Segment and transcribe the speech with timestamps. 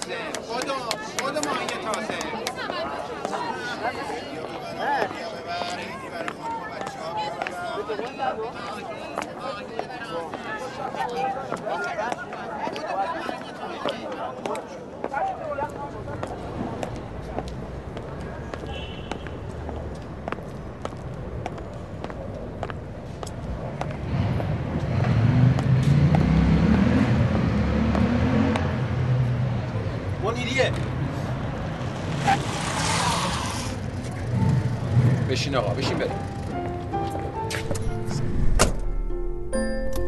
[0.00, 0.16] تازه.
[0.46, 0.74] خودم
[1.20, 2.18] خودم ماهی تازه.
[12.58, 13.47] منیریه
[35.48, 36.12] بشین آقا بشین بریم.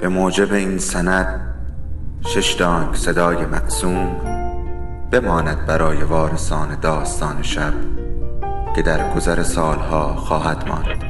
[0.01, 1.55] به موجب این سند
[2.21, 4.17] شش دانگ صدای مقسوم
[5.11, 7.73] بماند برای وارثان داستان شب
[8.77, 11.10] که در گذر سالها خواهد ماند.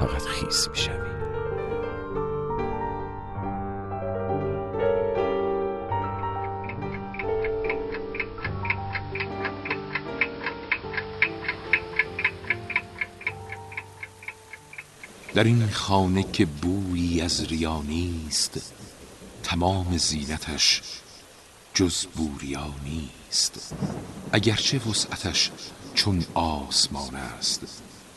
[0.00, 1.12] فقط خیس می شوی.
[15.34, 18.72] در این خانه که بویی از ریا نیست
[19.42, 20.82] تمام زینتش
[21.74, 23.74] جز بوریا نیست
[24.32, 25.50] اگرچه وسعتش
[25.94, 27.82] چون آسمان است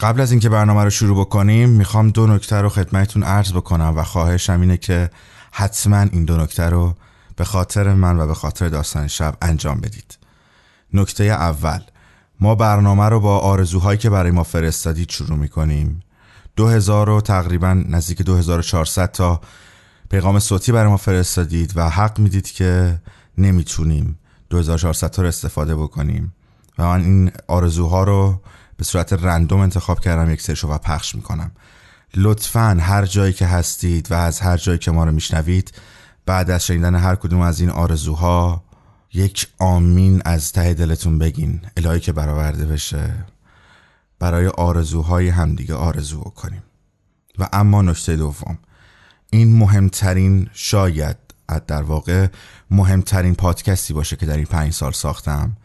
[0.00, 4.02] قبل از اینکه برنامه رو شروع بکنیم می‌خوام دو نکته رو خدمتتون عرض بکنم و
[4.02, 5.10] خواهشم اینه که
[5.52, 6.94] حتما این دو نکته رو
[7.36, 10.18] به خاطر من و به خاطر داستان شب انجام بدید.
[10.92, 11.80] نکته اول
[12.40, 16.00] ما برنامه رو با آرزوهایی که برای ما فرستادید شروع می‌کنیم.
[16.56, 19.40] 2000 و تقریبا نزدیک 2400 تا
[20.10, 23.00] پیغام صوتی برای ما فرستادید و حق می‌دید که
[23.38, 24.18] نمی‌تونیم
[24.50, 26.34] 2400 تا رو استفاده بکنیم.
[26.78, 28.40] و من این آرزوها رو
[28.76, 31.50] به صورت رندوم انتخاب کردم یک سرشو و پخش می‌کنم.
[32.14, 35.72] لطفا هر جایی که هستید و از هر جایی که ما رو میشنوید
[36.26, 38.64] بعد از شنیدن هر کدوم از این آرزوها
[39.12, 41.60] یک آمین از ته دلتون بگین.
[41.76, 43.14] الهی که برآورده بشه.
[44.18, 46.62] برای آرزوهای همدیگه آرزو کنیم
[47.38, 48.58] و اما نکته دوم.
[49.30, 51.16] این مهمترین شاید
[51.66, 52.26] در واقع
[52.70, 55.56] مهمترین پادکستی باشه که در این پنج سال ساختم.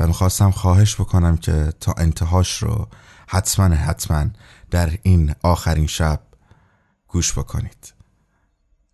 [0.00, 2.88] و می‌خواستم خواهش بکنم که تا انتهاش رو
[3.28, 4.26] حتما حتما
[4.70, 6.20] در این آخرین شب
[7.08, 7.94] گوش بکنید.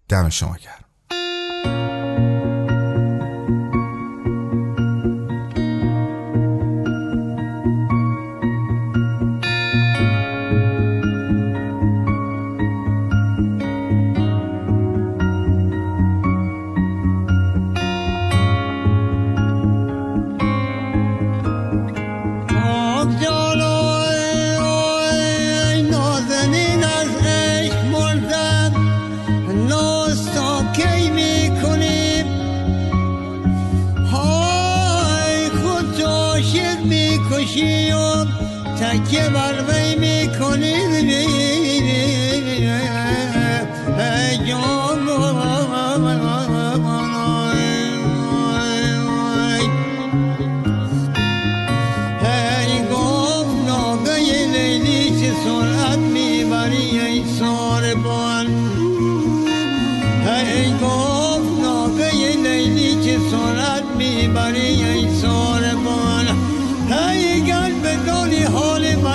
[0.09, 0.85] دم شما گرم.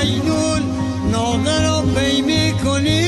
[0.08, 0.62] مجنون
[1.12, 3.08] ناغه را پی می‌کنیم.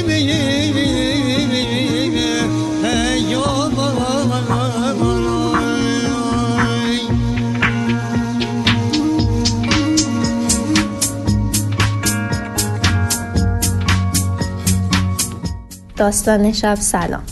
[15.98, 17.24] داستان شب سلام.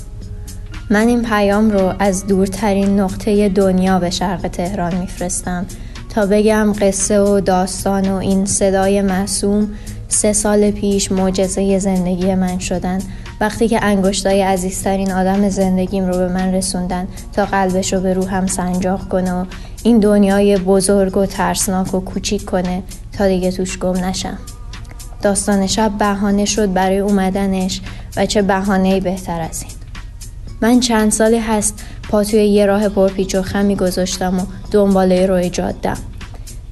[0.90, 5.66] من این پیام رو از دورترین نقطه دنیا به شرق تهران میفرستم.
[6.18, 9.70] تا بگم قصه و داستان و این صدای معصوم
[10.08, 13.00] سه سال پیش معجزه زندگی من شدن.
[13.42, 18.48] وقتی که انگشتای عزیزترین آدم زندگیم رو به من رسوندن تا قلبش رو به روحم
[18.48, 19.46] سنجاق کنه و
[19.84, 22.84] این دنیای بزرگ و ترسناک و کوچیک کنه
[23.18, 24.38] تا دیگه توش گم نشم.
[25.22, 27.82] داستان شب بهانه شد برای اومدنش
[28.18, 29.72] و چه بهانه بهتر از این.
[30.62, 35.50] من چند سالی هست پا توی یه راه پرپیچ و خمی گذاشتم و دنباله روی
[35.50, 35.98] جادم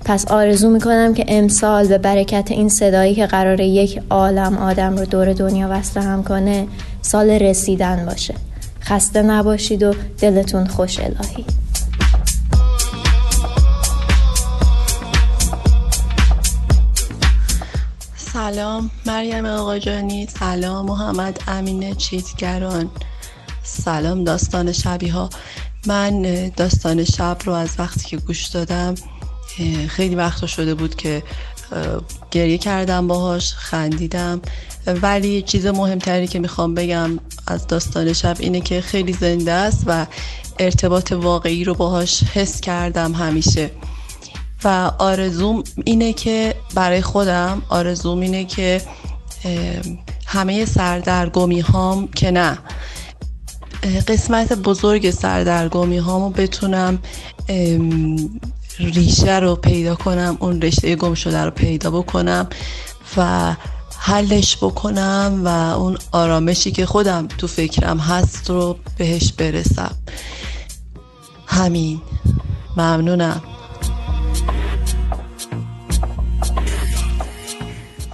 [0.06, 5.06] پس آرزو می‌کنم که امسال به برکت این صدایی که قرار یک عالم آدم رو
[5.06, 6.68] دور دنیا وصله هم کنه
[7.02, 8.34] سال رسیدن باشه.
[8.82, 11.46] خسته نباشید و دلتون خوش الهی.
[18.18, 22.90] سلام مریم آقاجانی سلام محمد امین چیتگران.
[23.66, 25.30] سلام داستان شبی ها
[25.88, 28.96] من داستان شب رو از وقتی که گوش دادم
[29.88, 31.24] خیلی وقت شده بود که
[32.32, 34.42] گریه کردم باهاش خندیدم.
[34.88, 40.06] ولی چیز مهمتری که می‌خوام بگم از داستان شب اینه که خیلی زنده است و
[40.60, 43.72] ارتباط واقعی رو باهاش حس کردم همیشه.
[44.64, 48.82] و آرزوم اینه که برای خودم آرزوم اینه که
[50.26, 52.58] همه سردرگمی هام که نه.
[53.86, 57.00] قسمت بزرگ سردرگمی هامو بتونم
[58.80, 62.48] ریشه رو پیدا کنم اون رشته گم شده رو پیدا بکنم
[63.18, 63.56] و
[64.00, 69.96] حلش بکنم و اون آرامشی که خودم تو فکرم هست رو بهش برسم.
[71.48, 72.02] همین.
[72.78, 73.42] ممنونم.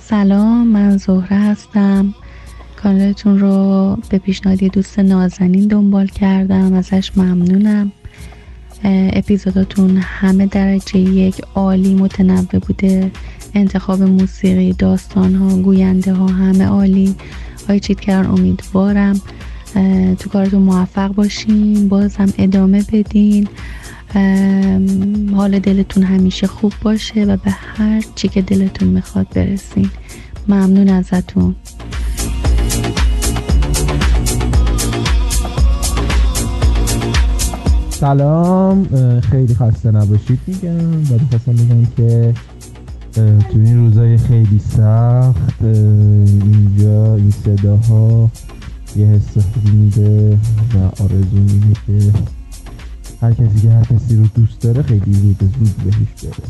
[0.09, 2.15] سلام من زهره هستم.
[2.83, 7.91] کانالتون رو به پیشنهادی دوست نازنین دنبال کردم ازش ممنونم.
[8.83, 13.11] اپیزوداتون همه درجه یک عالی متنوع بوده.
[13.53, 17.15] انتخاب موسیقی داستان ها گوینده ها همه عالی.
[17.67, 19.21] های چیتکران امیدوارم.
[20.19, 21.89] تو کارتون موفق باشین.
[21.89, 23.47] بازم ادامه بدین.
[25.35, 29.89] حال دلتون همیشه خوب باشه و به هر چی که دلتون می‌خواد برسین.
[30.47, 31.55] ممنون ازتون.
[38.01, 38.87] سلام.
[39.19, 41.01] خیلی خسته نباشید میگم.
[41.01, 42.33] و خواستم بگم که
[43.15, 48.31] تو این روزای خیلی سخت اینجا این صداها
[48.95, 50.37] یه حس خوبی میده
[50.73, 51.73] و آرزو میده.
[51.87, 52.11] که
[53.21, 56.41] هر کسی که هر کسی رو دوست داره خیلی زود زود بهش برسه.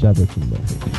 [0.00, 0.90] شبتون بخیر.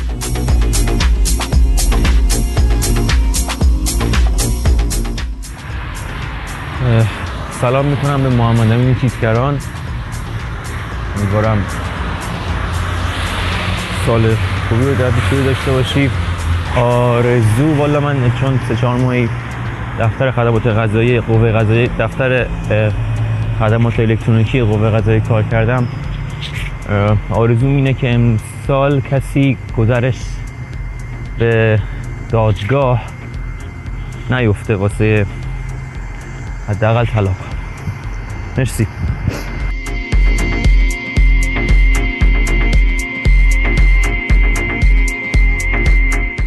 [7.62, 9.58] سلام می‌کنم به محمد امین تیتگران
[11.16, 11.58] امیدوارم
[14.06, 14.34] سال
[14.68, 16.10] خوبی رو در پیش داشته باشی.
[16.76, 19.28] آرزو والا من چون سه چهار ماهی
[20.00, 22.46] دفتر خدمات غذایی قوه غذایی دفتر
[23.58, 25.88] خدمات الکترونیکی قوه غذایی کار کردم.
[27.30, 30.18] آرزو اینه که امسال کسی گذرش
[31.38, 31.78] به
[32.30, 33.02] دادگاه
[34.30, 35.26] نیفته واسه
[36.68, 37.51] حداقل طلاق.
[38.58, 38.86] مرسی.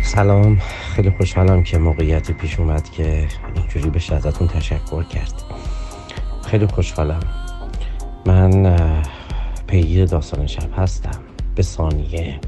[0.01, 0.57] سلام.
[0.95, 5.43] خیلی خوشحالم که موقعیتی پیش اومد که اینجوری بشه ازتون تشکر کرد.
[6.45, 7.19] خیلی خوشحالم.
[8.25, 8.75] من
[9.67, 11.19] پیگیر داستان شب هستم.
[11.55, 12.39] به ثانیه.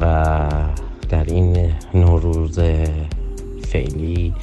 [0.00, 0.04] و
[1.08, 2.60] در این نوروز
[3.68, 4.34] فعلی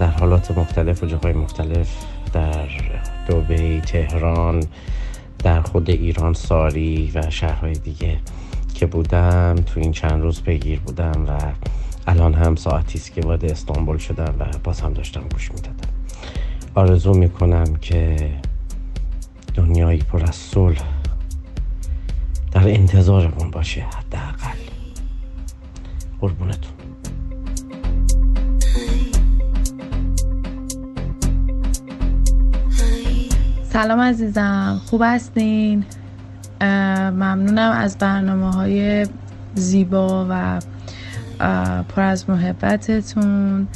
[0.00, 1.88] در حالات مختلف و جاهای مختلف
[2.32, 2.68] در
[3.28, 4.62] دوبی تهران
[5.38, 8.18] در خود ایران ساری و شهرهای دیگه
[8.74, 11.38] که بودم تو این چند روز پیگیر بودم و
[12.06, 15.88] الان هم ساعتی است که وارد استانبول شدم و باز هم داشتم گوش می‌دادم.
[16.74, 18.30] آرزو می‌کنم که
[19.54, 20.82] دنیایی پر از صلح
[22.52, 24.58] در انتظارمون باشه حداقل.
[26.20, 26.81] قربونتون.
[33.72, 34.80] سلام عزیزم.
[34.86, 35.84] خوب هستین؟
[36.60, 39.06] ممنونم از برنامه های
[39.54, 40.60] زیبا و
[41.88, 43.68] پر از محبتتون.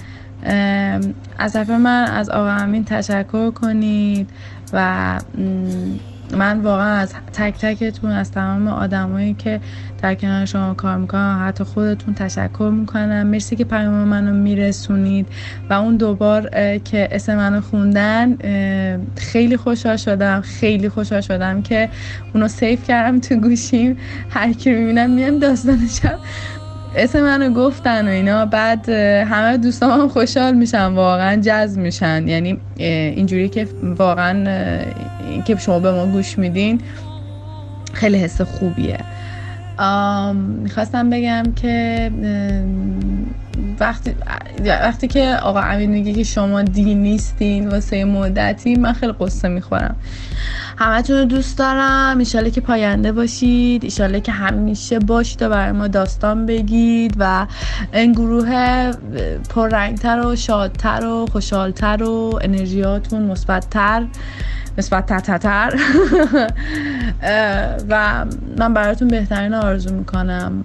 [1.38, 4.30] از طرف من از آقا امین تشکر کنید
[4.72, 5.20] و
[6.32, 9.60] من واقعا از تک تکتون از تمام آدمایی که
[10.02, 13.26] در کنار شما کار می‌کنن حتی خودتون تشکر می‌کنم.
[13.26, 15.26] مرسی که پیام منو میرسونید.
[15.70, 18.36] و اون دوبار که اسم منو خوندن
[19.16, 21.88] خیلی خوشحال شدم خیلی خوشحال شدم که
[22.34, 23.96] اونو سیف کردم تو گوشیم.
[24.30, 26.18] هر کی می‌بینم میام داستانشم.
[26.96, 28.46] اسم منو گفتن و اینا.
[28.46, 32.28] بعد همه دوستان هم خوشحال میشن واقعا جذب میشن.
[32.28, 34.44] یعنی اینجوری که واقعا
[35.44, 36.80] که شما به ما گوش میدین
[37.92, 38.98] خیلی حس خوبیه.
[40.34, 42.10] می‌خواستم بگم که
[43.80, 44.14] وقتی
[44.64, 49.96] وقتی که آقا امین میگه که شما دین نیستین واسه مدتی من خیلی قصه می‌خورم.
[50.78, 52.18] همتون رو دوست دارم.
[52.18, 57.46] ایشاله که پاینده باشید ایشاله که همیشه باشید و برای ما داستان بگید و
[57.92, 58.90] این گروه
[59.48, 64.06] پررنگتر و شادتر و خوشحالتر و انرژیاتون مثبتتر.
[64.78, 65.06] نسبت
[65.38, 65.74] تر
[67.90, 68.24] و
[68.58, 70.64] من براتون بهترین آرزو می‌کنم.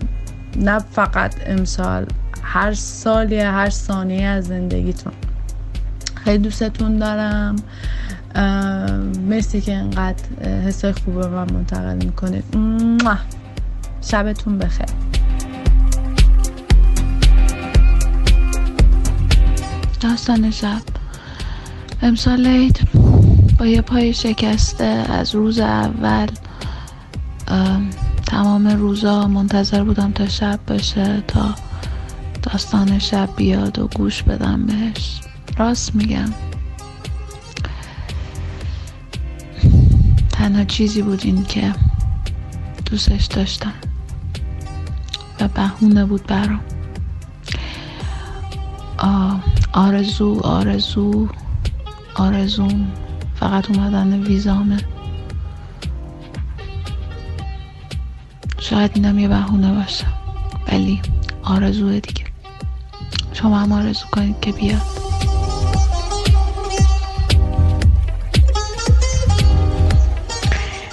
[0.56, 2.06] نه فقط امسال
[2.44, 5.14] هر سالی هر ثانیه از زندگیتون.
[6.24, 7.56] خیلی دوستتون دارم.
[9.28, 10.24] مرسی که اینقدر
[10.68, 12.44] حسای خوب رو من منتقل می‌کنید.
[14.02, 14.86] شبتون بخیر.
[20.02, 20.82] داستان شب.
[22.02, 23.01] امسال عید.
[23.66, 26.28] یه پای شکسته از روز اول
[28.26, 31.56] تمام روزا منتظر بودم تا شب باشه تا
[32.44, 35.22] داستان شب بیاد و گوش بدم بهش.
[35.58, 36.34] راست میگم.
[40.32, 41.74] تنها چیزی بود این که
[42.86, 43.74] دوستش داشتم
[45.40, 46.62] و بهونه بود برام.
[49.74, 51.28] آرزو آرزو
[52.16, 52.88] آرزوم.
[53.42, 54.78] فقط اومدن ویزامه.
[58.60, 60.06] شاید اینم یه بهونه باشه
[60.68, 61.02] ولی
[61.44, 62.24] آرزوه دیگه.
[63.34, 64.82] شما هم آرزو کنید که بیاد.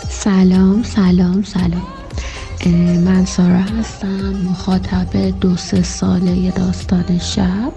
[0.08, 1.86] سلام سلام سلام.
[3.04, 7.72] من سارا هستم مخاطب دو سه ساله داستان شب.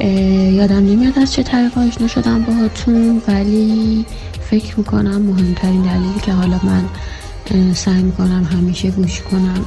[0.00, 4.06] یادم نمیاد از چه طریق آشنا شدم باهاتون ولی
[4.50, 6.84] فکر می‌کنم مهمترین دلیلی که حالا من
[7.74, 9.64] سعی می‌کنم همیشه گوش کنم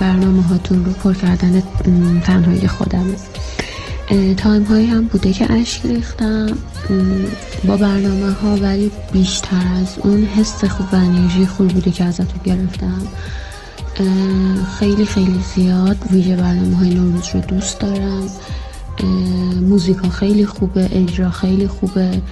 [0.00, 1.62] برنامه هاتون رو پر کردن
[2.24, 3.14] تنهایی خودمه.
[4.36, 6.46] تایم هایی هم بوده که اشک ریختم
[7.64, 12.40] با برنامه ها ولی بیشتر از اون حس خوب و انرژی خوب بوده که ازتون
[12.44, 13.02] گرفتم.
[14.78, 18.22] خیلی خیلی زیاد ویژه برنامه های نوروز رو دوست دارم.
[19.60, 22.22] موزیکا خیلی خوبه اجرا خیلی خوبه.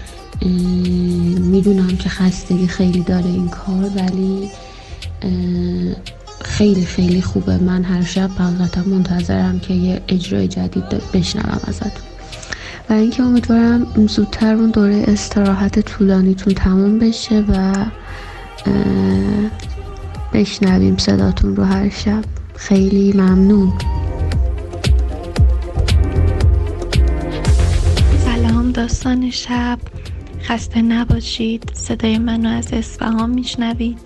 [1.41, 4.51] می‌دونم که خستگی خیلی داره این کار ولی
[6.43, 7.57] خیلی خیلی خوبه.
[7.57, 11.91] من هر شب حقیقتا منتظرم که یه اجرای جدید بشنوم ازتون.
[12.91, 17.75] و اینکه امیدوارم زودتر اون دوره استراحت طولانیتون تموم بشه و
[20.33, 22.25] بشنویم صداتون رو هر شب.
[22.57, 23.73] خیلی ممنون.
[28.77, 29.79] داستان شب
[30.43, 31.71] خسته نباشید.
[31.75, 33.99] صدای منو از اصفهان میشنوید.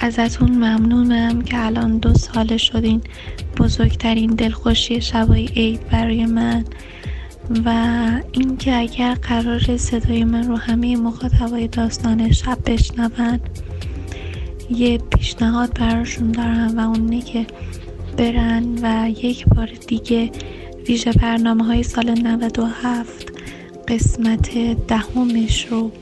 [0.00, 3.00] ازتون ممنونم که الان دو ساله شدین
[3.56, 6.64] بزرگترین دلخوشی شبای عید برای من
[7.64, 7.70] و
[8.32, 13.40] اینکه اگر قرار صدای من رو همه مخاطبای داستان شب بشنون
[14.70, 17.46] یه پیشنهاد براشون دارم و اونه که
[18.16, 20.30] برن و یک بار دیگه
[20.88, 23.33] ویژه برنامه های سال 97
[23.88, 25.92] قسمت دهمش رو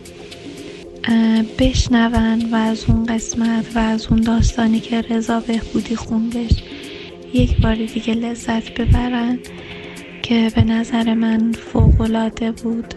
[1.59, 6.53] بشنون و از اون قسمت و از اون داستانی که رضا بهبودی خوندش
[7.35, 9.39] یک بار دیگه لذت ببرن
[10.23, 12.95] که به نظر من فوقالعاده بود.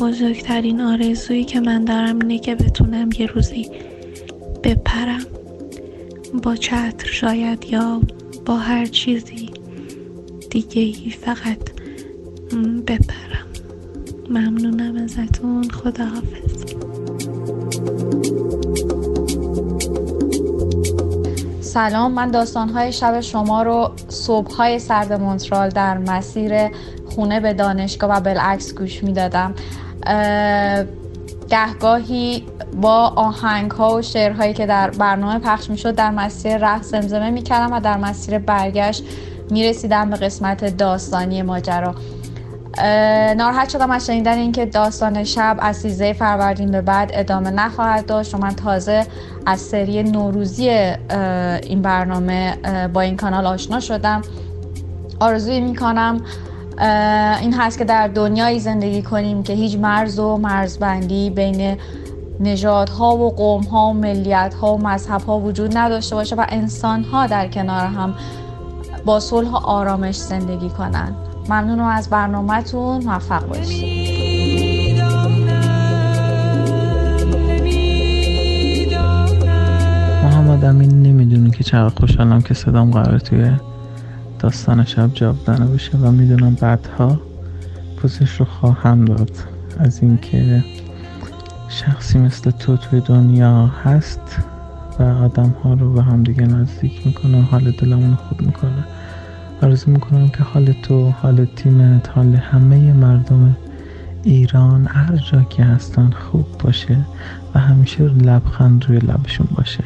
[0.00, 3.70] بزرگترین آرزویی که من دارم اینه که بتونم یه روزی
[4.64, 5.26] بپرم
[6.42, 8.00] با چتر شاید یا
[8.46, 9.50] با هر چیزی
[10.50, 11.79] دیگه فقط
[12.86, 13.46] بپرم.
[14.30, 15.68] ممنونم ازتون.
[15.70, 16.74] خداحافظ.
[21.60, 26.52] سلام من داستانهای شب شما رو صبحهای سرد مونترال در مسیر
[27.06, 29.54] خونه به دانشگاه و بالعکس گوش می‌دادم.
[31.50, 32.46] گهگاهی
[32.80, 37.72] با آهنگ ها و شعرهایی که در برنامه پخش می‌شد در مسیر رفت زمزمه می‌کردم
[37.72, 39.04] و در مسیر برگشت
[39.50, 41.94] می‌رسیدم به قسمت داستانی ماجرا.
[43.36, 48.34] ناراحت شدم از شنیدن اینکه داستان شب از 13 فروردین به بعد ادامه نخواهد داشت.
[48.34, 49.06] و من تازه
[49.46, 50.68] از سری نوروزی
[51.62, 52.56] این برنامه
[52.94, 54.22] با این کانال آشنا شدم.
[55.20, 56.20] آرزوی می‌کنم
[57.40, 61.76] این هست که در دنیایی زندگی کنیم که هیچ مرز و مرزبندی بین
[62.40, 68.14] نژادها و قومها و ملیتها و مذهبها وجود نداشته باشه و انسانها در کنار هم
[69.04, 71.14] با صلح و آرامش زندگی کنن
[71.50, 75.02] ممنونم از برنامهتون موفق باشید.
[80.24, 83.50] محمد امین نمی‌دونی که چقدر خوشحالم که صدام قرار توی
[84.38, 87.20] داستان شب جاودانه بشه و می‌دونم بعدها
[87.96, 89.30] پوزش رو خواهم داد.
[89.78, 90.64] از اینکه
[91.68, 94.38] شخصی مثل تو توی دنیا هست
[94.98, 98.84] و آدم ها رو به هم دیگه نزدیک می‌کنه و حال دلمون خوب می‌کنه.
[99.62, 103.56] آرزو می‌کنم که حال تو حال تیمت حال همه مردم
[104.22, 106.96] ایران هر جا که هستن خوب باشه
[107.54, 109.84] و همیشه لبخند روی لبشون باشه.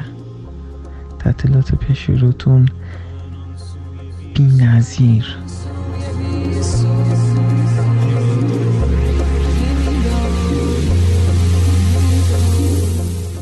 [1.19, 2.69] تعطیلات پیش روتون
[4.35, 5.37] بی نظیر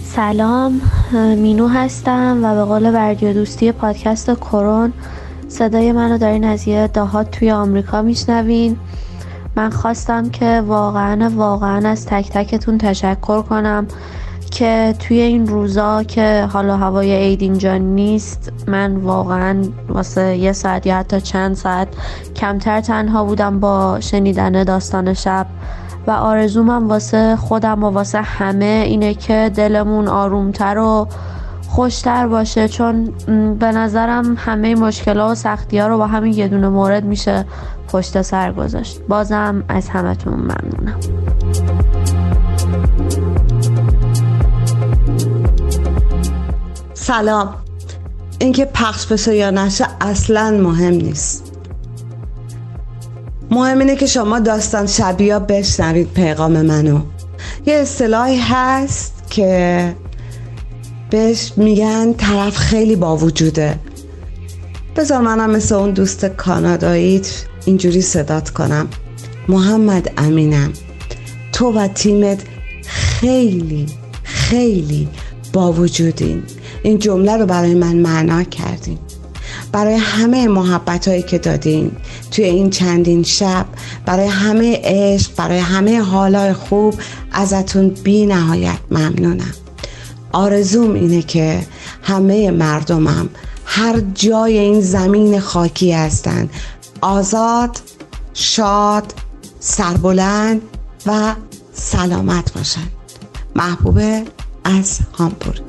[0.05, 0.81] سلام
[1.37, 4.93] مینو هستم و به قول بردیا دوستی پادکست کرون
[5.53, 8.77] صدای منو دارین از یه دهات توی آمریکا میشنوین.
[9.57, 13.87] من خواستم که واقعا واقعا از تک تکتون تشکر کنم
[14.51, 20.87] که توی این روزا که حالا هوای عید اینجا نیست من واقعا واسه یه ساعت
[20.87, 21.89] یا حتی چند ساعت
[22.37, 25.47] کمتر تنها بودم با شنیدن داستان شب.
[26.07, 31.09] و آرزومم واسه خودم و واسه همه اینه که دلمون آرومتر و
[31.73, 33.05] خوشتر باشه چون
[33.59, 37.45] به نظرم همه مشکلات و سختی ها رو با همین یه دونه مورد میشه
[37.89, 39.01] پشت سر گذاشت.
[39.09, 41.01] بازم از همتون ممنونم.
[46.95, 47.55] سلام.
[48.39, 51.57] اینکه پخش بشه یا نشه اصلا مهم نیست.
[53.51, 57.01] مهم اینه که شما داستان شبیه بشنوید پیغام منو.
[57.67, 59.95] یه اصطلاحی هست که
[61.13, 63.79] بهش میگن طرف خیلی با وجوده.
[64.97, 68.89] بذار منم مثل اون دوست کاناداییت اینجوری صدات کنم.
[69.49, 70.73] محمد امینم.
[71.53, 72.43] تو و تیمت
[72.85, 73.87] خیلی
[74.23, 75.09] خیلی
[75.53, 76.43] با وجودین.
[76.83, 78.99] این جمله رو برای من معنا کردین.
[79.73, 81.91] برای همه محبت هایی که دادین.
[82.31, 83.67] توی این چندین شب
[84.07, 86.95] برای همه عشق برای همه حالای خوب
[87.33, 89.55] ازتون بی نهایت ممنونم.
[90.33, 91.67] آرزوم اینه که
[92.03, 93.29] همه مردمم
[93.65, 96.51] هر جای این زمین خاکی هستن.
[97.01, 97.79] آزاد
[98.35, 99.15] شاد
[99.61, 100.63] سربلند
[101.07, 101.35] و
[101.73, 102.89] سلامت باشن.
[103.57, 104.23] محبوبه
[104.65, 105.63] از هامبورگ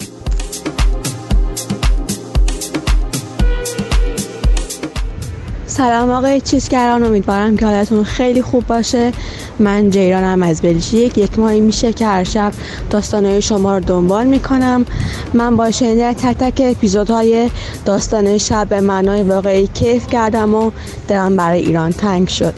[5.66, 9.14] سلام آقای چیزگران امیدوارم که حالتون خیلی خوب باشه.
[9.60, 11.18] من جیرانم از بلژیک.
[11.18, 12.52] یک ماهی میشه که هر شب
[12.90, 14.86] داستانهای شما رو دنبال می‌کنم.
[15.34, 17.50] من با شنیدن تک تک اپیزودهای
[17.86, 20.72] داستان شب به معنای واقعی کیف کردم و
[21.08, 22.54] دلم برای ایران تنگ شد.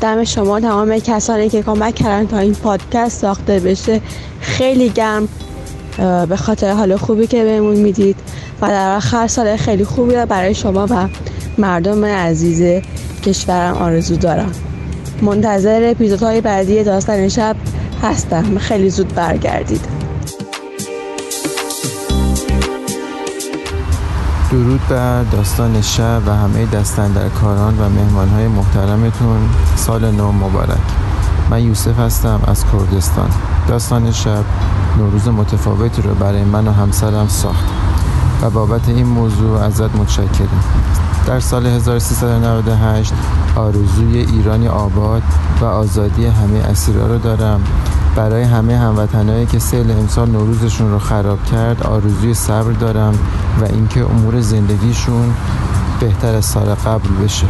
[0.00, 4.00] دم شما تمام کسانی که کمک کردن تا این پادکست ساخته بشه
[4.40, 5.28] خیلی گرم.
[6.28, 8.16] به خاطر حال خوبی که بهمون می‌دید
[8.62, 11.08] و در آخر سال خیلی خوبی برای شما و
[11.58, 12.82] مردم عزیز
[13.24, 14.52] کشورم آرزو دارم.
[15.22, 17.56] منتظر اپیزودهای بعدی داستان شب
[18.02, 18.58] هستم.
[18.58, 19.80] خیلی زود برگردید.
[24.50, 29.48] درود بر داستان شب و همه دستن در کاران و مهمانهای محترمتون.
[29.76, 30.78] سال نو مبارک.
[31.50, 33.30] من یوسف هستم از کردستان.
[33.68, 34.44] داستان شب
[34.98, 37.64] نوروز متفاوتی رو برای من و همسرم ساخت
[38.42, 40.64] و بابت این موضوع ازت متشکریم
[41.30, 43.12] در سال 1398
[43.56, 45.22] آرزوی ایرانی آباد
[45.60, 47.60] و آزادی همه اسیرا رو دارم.
[48.16, 53.14] برای همه هموطنایی که سیل امسال نوروزشون رو خراب کرد آرزوی صبر دارم
[53.60, 55.34] و اینکه امور زندگیشون
[56.00, 57.46] بهتر از سال قبل بشه.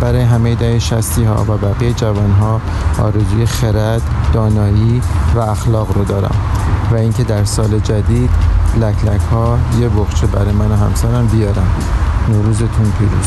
[0.00, 2.60] برای همه دهه شستی ها و بقیه جوان ها
[3.02, 5.02] آرزوی خرد، دانایی
[5.34, 6.36] و اخلاق رو دارم
[6.92, 8.30] و اینکه در سال جدید
[8.80, 11.68] لک لک ها یه بخچه برای من و همسرم بیارم
[12.28, 13.26] نوروزتون پیروز.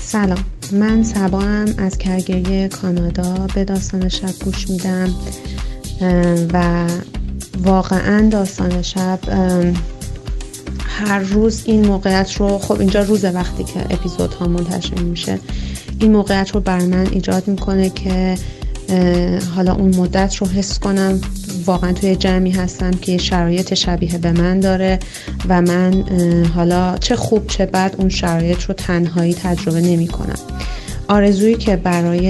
[0.00, 0.44] سلام.
[0.72, 1.42] من سبا
[1.78, 3.46] از کرگری کانادا.
[3.54, 5.14] به داستان شب گوش میدم.
[6.52, 6.86] و
[7.62, 9.18] واقعا داستان شب
[10.86, 15.38] هر روز این موقعیت رو خب اینجا روز وقتی که اپیزود ها منتشر میشه
[15.98, 18.38] این موقعیت رو بر من ایجاد می‌کنه که
[19.56, 21.20] حالا اون مدت رو حس کنم.
[21.66, 24.98] واقعا توی جمعی هستم که شرایط شبیه به من داره
[25.48, 26.04] و من
[26.54, 30.38] حالا چه خوب چه بد اون شرایط رو تنهایی تجربه نمی کنم.
[31.08, 32.28] آرزویی که برای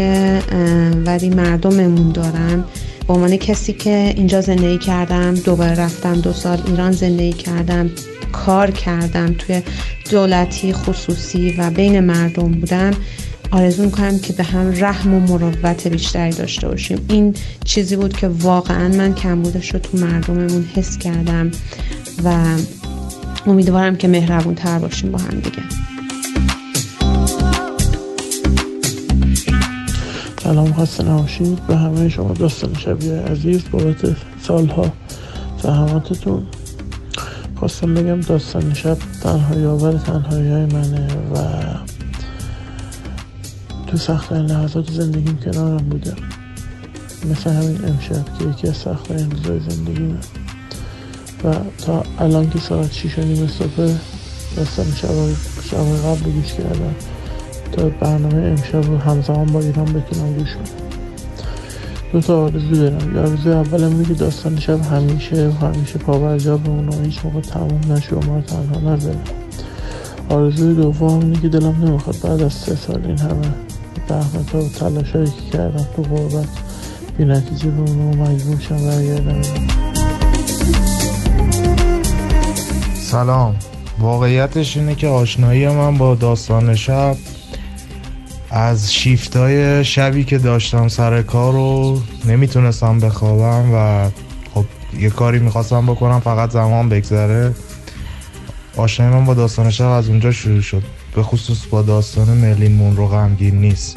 [1.06, 2.64] ولی مردممون دارم
[3.08, 7.90] به عنوان کسی که اینجا زندگی کردم دوباره رفتم دو سال ایران زندگی کردم
[8.32, 9.62] کار کردم توی
[10.10, 12.90] دولتی خصوصی و بین مردم بودم.
[13.54, 17.06] آرزو می‌کنم که به هم رحم و مروت بیشتری داشته باشیم.
[17.08, 21.50] این چیزی بود که واقعا من کمبودش رو تو مردممون حس کردم
[22.24, 22.56] و
[23.46, 25.62] امیدوارم که مهربون تر باشیم با هم دیگه.
[30.42, 31.66] سلام خسته نباشید.
[31.66, 34.92] به همه شما دوستان شبیه عزیز بابت سالها
[35.62, 36.42] زحماتتون.
[37.56, 41.38] خواستم بگم داستان شب تنهایی آور تنهایی های منه و
[43.96, 46.14] تو لحظات زندگیم کنارم بوده.
[47.30, 50.18] مثل همین امشب که یکی از سخت روزای زندگیمه
[51.44, 51.54] و
[51.86, 53.94] تا الان که ساعت شیش و نیم صبح
[54.56, 55.08] داستان شب
[55.78, 56.94] قبل گوش کردم.
[57.72, 60.64] تا برنامه امشب رو همزمان با ایران بتونم گوش کنم.
[62.12, 63.14] دو تا آرزو دارم.
[63.14, 68.16] یه آرزو اولم که داستان شب همیشه همیشه پاورجا بمونه و هیچ موقع تموم نشه
[68.16, 69.18] و ما تنها نذاره.
[70.28, 73.54] آرزوی دوم اینه که دلم نمی‌خواد بعد از سه سال این همه
[74.08, 76.48] زحمت و تلاش هایی که کردم تو غربت
[77.18, 79.42] بی نتیجه بمونه و مجبور شم برگردم.
[82.94, 83.56] سلام.
[83.98, 87.16] واقعیتش اینه که آشنایی من با داستان شب
[88.50, 94.10] از شیفتای شبی که داشتم سر کار رو نمی‌تونستم بخوابم و
[94.54, 94.64] خب
[94.98, 97.54] یه کاری می‌خواستم بکنم فقط زمان بگذره.
[98.76, 100.82] آشنایی من با داستان شب از اونجا شروع شد.
[101.14, 103.96] به خصوص با داستان مرلین مون رو غمگین نیست.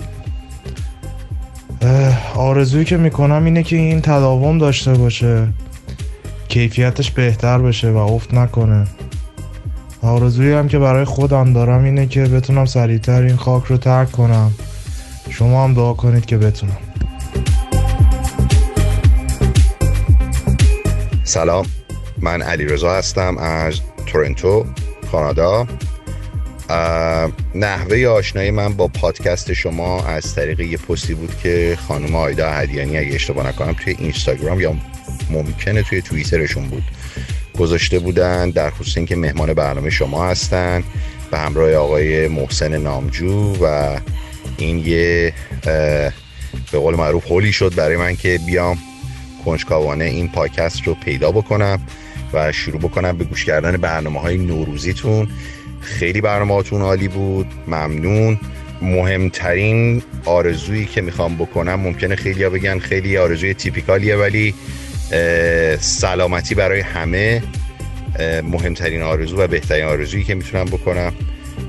[2.36, 5.48] آرزویی که می‌کنم اینه که این تداوم داشته باشه.
[6.48, 8.88] کیفیتش بهتر بشه و افت نکنه.
[10.02, 14.52] آرزویی هم که برای خودم دارم اینه که بتونم سریعتر این خاک رو ترک کنم.
[15.30, 16.78] شما هم دعا کنید که بتونم.
[21.24, 21.66] سلام.
[22.22, 24.66] من علی رضا هستم از تورنتو
[25.12, 25.68] کانادا.
[27.56, 32.98] نحوه آشنایی من با پادکست شما از طریق یه پستی بود که خانم آیدا هدیانی
[32.98, 34.76] اگه اشتباه نکنم توی اینستاگرام یا
[35.30, 36.84] ممکنه توی توییترشون بود.
[37.60, 40.84] گذاشته بودن در خصوص اینکه مهمان برنامه شما هستن
[41.32, 43.98] به همراه آقای محسن نامجو و
[44.58, 45.34] این یه
[46.72, 48.78] به قول معروف هولی شد برای من که بیام
[49.46, 51.80] کنجکاوانه این پادکست رو پیدا بکنم
[52.34, 55.28] و شروع بکنم به گوش کردن برنامه های نوروزیتون.
[55.88, 57.47] خیلی برنامهاتون عالی بود.
[57.67, 58.39] ممنون.
[58.82, 64.54] مهمترین آرزویی که می‌خوام بکنم ممکنه خیلی ها بگن خیلی آرزوی تیپیکالیه ولی
[65.80, 67.43] سلامتی برای همه.
[68.43, 71.13] مهمترین آرزو و بهترین آرزویی که می‌تونم بکنم.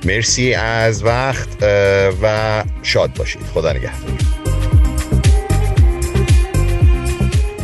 [0.04, 1.48] مرسی از وقت
[2.22, 3.42] و شاد باشید.
[3.54, 3.92] خدا نگهدار.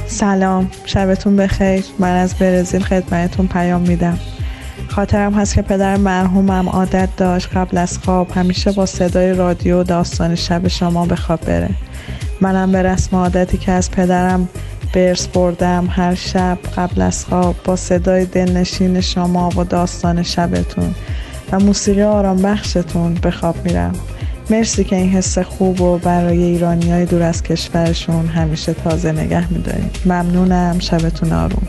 [0.07, 0.71] سلام.
[0.87, 1.85] شبتون بخیر.
[1.99, 4.19] من از برزیل خدمتتون پیام میدم.
[4.89, 10.35] خاطرم هست که پدر مرحومم عادت داشت قبل از خواب همیشه با صدای رادیو داستان
[10.35, 11.71] شب شما به خواب بره.
[12.41, 14.49] منم به رسم عادتی که از پدرم
[14.95, 20.95] برس بردم هر شب قبل از خواب با صدای دلنشین شما و داستان شبتون
[21.53, 23.93] و موسیقی آرام بخشتون به خواب میرم.
[24.51, 29.53] مرسی که این حس خوب و برای ایرانی های دور از کشورشون همیشه تازه نگه
[29.53, 30.79] میدارید ممنونم.
[30.79, 31.67] شبتون آروم.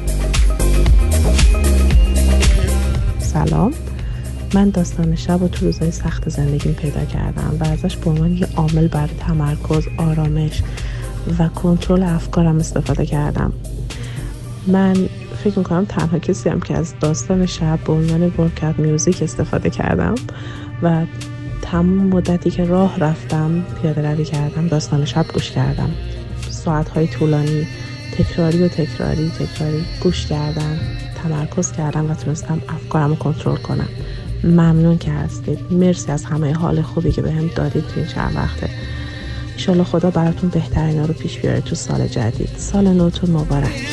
[3.35, 3.73] سلام.
[4.53, 8.47] من داستان شب و تو روزهای سخت زندگیم پیدا کردم و ازش به عنوان یه
[8.55, 10.61] عامل برای تمرکز آرامش
[11.39, 13.53] و کنترل افکارم استفاده کردم.
[14.67, 15.09] من
[15.43, 20.15] فکر می‌کنم تنها کسی هم که از داستان شب به عنوان ورکت میوزیک استفاده کردم
[20.83, 21.05] و
[21.61, 25.89] تمام مدتی که راه رفتم پیاده روی کردم داستان شب گوش کردم.
[26.49, 27.67] ساعت های طولانی
[28.17, 30.79] تکراری و تکراری تکراری گوش کردم.
[31.29, 33.87] تمرکز کردم و تونستم افکارم رو کنترل کنم.
[34.43, 35.59] ممنون که هستید.
[35.71, 38.69] مرسی از همه حال خوبی که بهم به دادید تو این چند وقته.
[39.53, 42.49] ایشالله خدا براتون بهترین رو پیش بیاره تو سال جدید.
[42.57, 43.87] سال نوتون مبارک.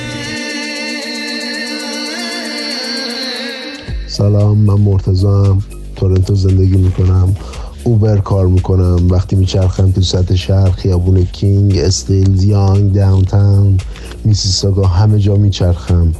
[4.06, 5.62] سلام من مرتزام
[5.96, 7.36] تورنتو زندگی می‌کنم.
[7.84, 9.08] اوبر کار می‌کنم.
[9.10, 13.78] وقتی میچرخم تو سطح شهر خیابون کینگ استیل یانگ داونتاون
[14.24, 16.12] میسیساگا همه جا میچرخم.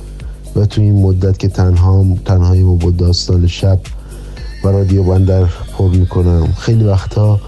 [0.57, 3.81] و تو این مدت که تنها تنهایی با داستان شب
[4.65, 5.45] و رادیو بندر
[5.79, 6.53] پر می‌کنم.
[6.59, 7.41] خیلی وقتا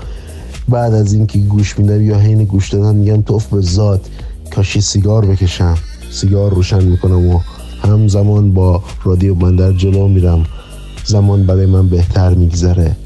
[0.69, 4.01] بعد از اینکه گوش میدم یا حین گوش دادن میگم توف به ذات
[4.55, 5.79] کاشی سیگار بکشم.
[6.11, 7.41] سیگار روشن می‌کنم و
[7.83, 10.45] همزمان با رادیو بندر جلو میرم.
[11.05, 12.97] زمان برای من بهتر میگذره.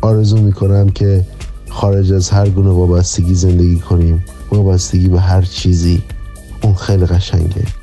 [0.00, 1.26] آرزو می‌کنم که
[1.68, 4.24] خارج از هر گونه وابستگی زندگی کنیم.
[4.52, 6.02] وابستگی به هر چیزی.
[6.62, 7.79] اون خیلی قشنگه.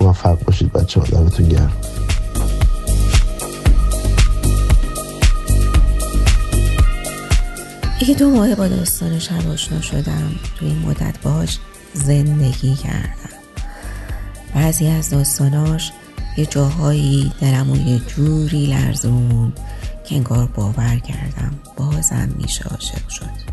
[0.00, 1.72] موفق باشید بچه ها دمتون گرم.
[8.08, 10.32] یه دو ماه با داستان شب آشنا شدم.
[10.56, 11.58] تو این مدت باش
[11.94, 13.30] زندگی کردم.
[14.54, 15.92] بعضی از داستاناش
[16.36, 19.52] یه جاهایی دلمو یه جوری لرزون
[20.04, 23.50] که انگار باور کردم بازم میشه عاشق شد.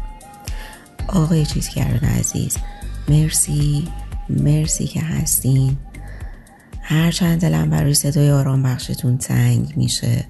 [1.07, 2.57] آقای چیزگران عزیز
[3.10, 3.88] مرسی
[4.29, 5.77] مرسی که هستین.
[6.89, 10.26] هرچند دلم برای صدای آرام بخشتون تنگ میشه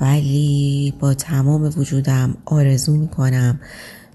[0.00, 3.60] ولی با تمام وجودم آرزو می‌کنم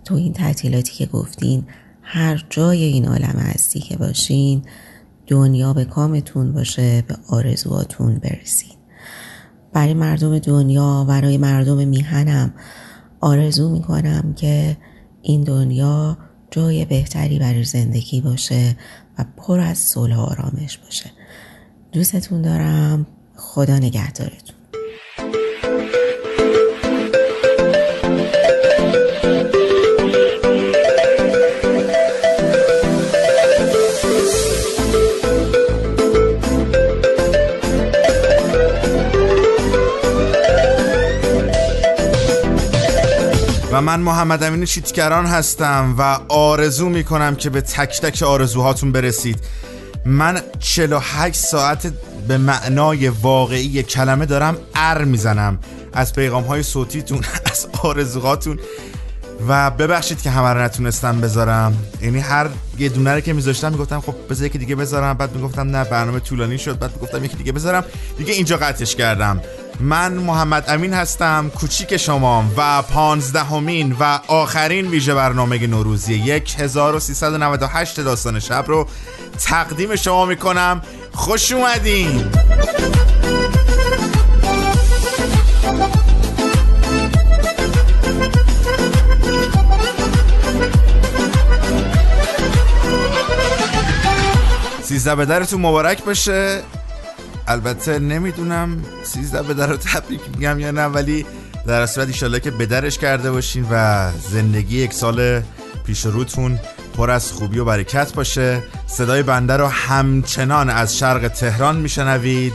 [0.06, 1.64] تو این تعطیلاتی که گفتین
[2.02, 4.62] هر جای این عالم هستی که باشین
[5.28, 8.78] دنیا به کامتون باشه به آرزوهاتون برسین.
[9.74, 12.54] برای مردم دنیا برای مردم میهنم
[13.22, 14.78] آرزو می‌کنم که
[15.22, 16.18] این دنیا
[16.52, 18.76] جای بهتری برای زندگی باشه
[19.20, 21.17] و پر از صلح و آرامش باشه.
[21.92, 23.08] دوستتون دارم.
[23.36, 24.58] خدا نگهدارتون.
[43.72, 49.40] و من محمد امین چیتگران هستم و آرزو می‌کنم که به تک تک آرزوهاتون برسید.
[50.08, 51.94] من 48 ساعت
[52.28, 55.60] به معنای واقعی کلمه دارم ار می‌زنم.
[55.94, 58.60] از پیغام های صوتیتون از آرزوهاتون.
[59.48, 61.78] و ببخشید که همه رو نتونستم بذارم.
[62.02, 65.18] یعنی هر یه دونه رو که میذاشتم می‌گفتم خب بذار یکی دیگه بذارم.
[65.18, 66.80] بعد می‌گفتم نه برنامه طولانی شد.
[66.80, 67.84] بعد می‌گفتم یکی دیگه بذارم.
[68.18, 69.42] دیگه اینجا قطعش کردم.
[69.80, 78.40] من محمد امین هستم کوچیک شما و پانزدهمین و آخرین ویژه برنامه نوروزی 1398 داستان
[78.40, 78.88] شب رو
[79.40, 80.82] تقدیم شما می‌کنم.
[81.14, 82.26] خوش اومدین.
[94.84, 96.64] سیزده به درتون مبارک باشه.
[97.48, 101.26] البته نمی‌دونم سیزده به در رو تبریک میگم یا نه ولی
[101.68, 105.42] در صورت ایشالله که بدرش کرده باشین و زندگی یک سال
[105.86, 106.60] پیش روتون
[106.98, 108.64] پر از خوبی و برکت باشه.
[108.88, 112.54] صدای بنده رو همچنان از شرق تهران میشنوید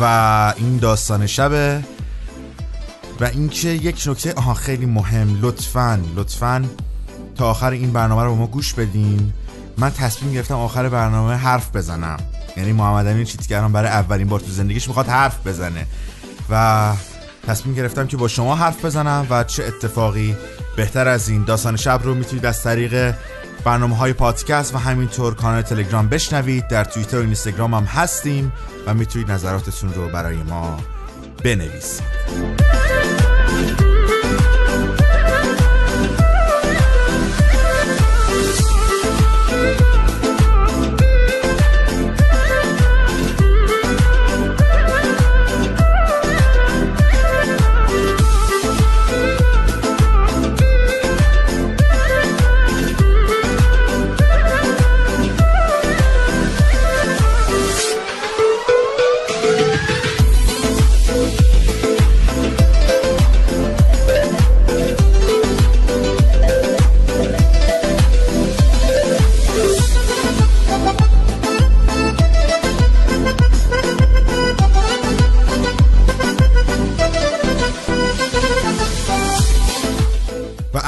[0.00, 0.04] و
[0.56, 1.82] این داستان شبه
[3.20, 5.38] و اینکه یک نکته آها خیلی مهم.
[5.40, 6.64] لطفا لطفا
[7.36, 9.32] تا آخر این برنامه رو با ما گوش بدین.
[9.78, 12.16] من تصمیم گرفتم آخر برنامه حرف بزنم.
[12.56, 15.86] یعنی محمد امین چیتگران برای اولین بار تو زندگیش می‌خواد حرف بزنه.
[16.50, 16.92] و
[17.46, 20.36] تصمیم گرفتم که با شما حرف بزنم و چه اتفاقی
[20.76, 23.14] بهتر از این داستان شب رو می‌تونید از طریق
[23.64, 26.68] برنامه های پادکست و همینطور کانال تلگرام بشنوید.
[26.68, 28.52] در توییتر و اینستاگرام هم هستیم
[28.86, 30.78] و می‌تونید نظراتتون رو برای ما
[31.44, 32.02] بنویسید.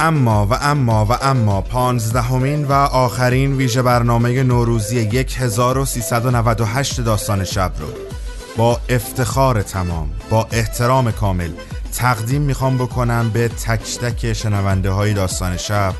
[0.04, 4.98] اما و اما و اما پانزدهمین و آخرین ویژه برنامه نوروزی
[5.38, 7.86] 1398 داستان شب رو.
[8.56, 11.50] با افتخار تمام با احترام کامل
[11.92, 15.94] تقدیم می‌خوام بکنم به تک تک شنونده های داستان شب.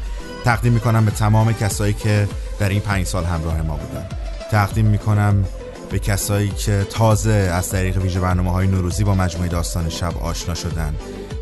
[0.45, 4.07] تقدیم می‌کنم به تمام کسایی که در این پنج سال همراه ما بودن.
[4.51, 5.45] تقدیم می‌کنم
[5.91, 10.55] به کسایی که تازه از طریق ویژه برنامه های نوروزی با مجموعه داستان شب آشنا
[10.55, 10.95] شدن.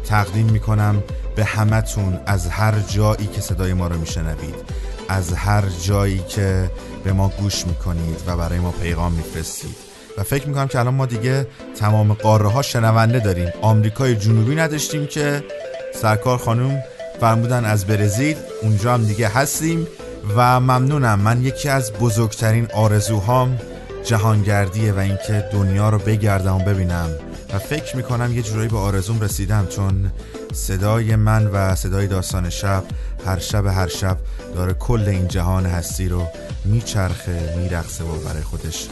[0.08, 1.02] تقدیم می‌کنم
[1.36, 4.54] به همتون از هر جایی که صدای ما رو میشنوید
[5.08, 6.70] از هر جایی که
[7.04, 9.76] به ما گوش می‌کنید و برای ما پیغام میفرستید.
[10.18, 11.46] و فکر می‌کنم که الان ما دیگه
[11.80, 13.48] تمام قاره ها شنونده داریم.
[13.62, 15.44] آمریکای جنوبی نداشتیم که
[15.94, 16.82] سرکار خانم
[17.20, 19.86] فرمودن از برزیل اونجا هم دیگه هستیم
[20.36, 21.20] و ممنونم.
[21.20, 23.58] من یکی از بزرگترین آرزوهام
[24.04, 27.08] جهانگردیه و اینکه دنیا رو بگردم و ببینم
[27.52, 30.10] و فکر می‌کنم یه جورایی به آرزوم رسیدم چون
[30.52, 32.84] صدای من و صدای داستان شب
[33.26, 34.18] هر شب هر شب
[34.54, 36.26] داره کل این جهان هستی رو
[36.64, 38.88] میچرخه میرقصه و برای خودش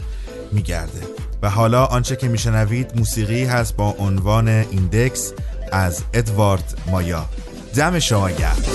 [0.53, 1.01] میگرده.
[1.43, 5.33] و حالا آنچه که میشنوید موسیقی هست با عنوان ایندکس
[5.73, 7.27] از ادوارد مایا.
[7.75, 8.67] دم شما گرد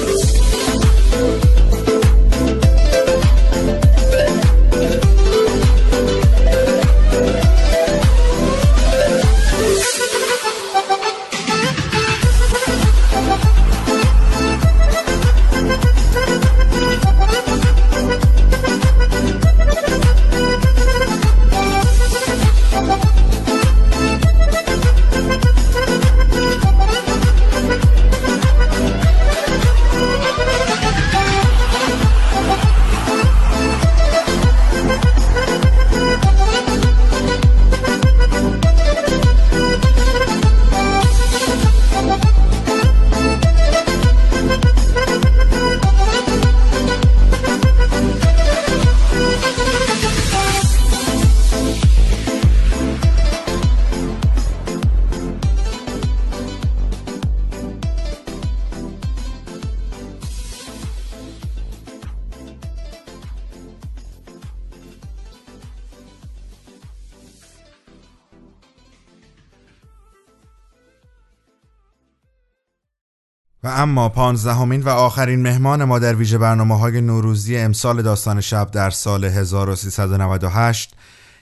[73.66, 78.72] و اما پانزدهمین و آخرین مهمان ما در ویژه برنامه های نوروزی امسال داستان شب
[78.72, 80.94] در سال 1398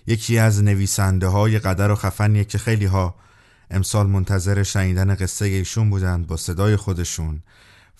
[0.07, 3.15] یکی از نویسنده های قدر و خفنیه که خیلی ها
[3.71, 7.43] امسال منتظر شنیدن قصه ایشون بودند با صدای خودشون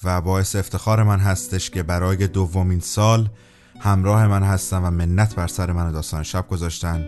[0.04, 3.30] و باعث افتخار من هستش که برای دومین سال
[3.80, 7.08] همراه من هستن و منت بر سر من داستان شب گذاشتن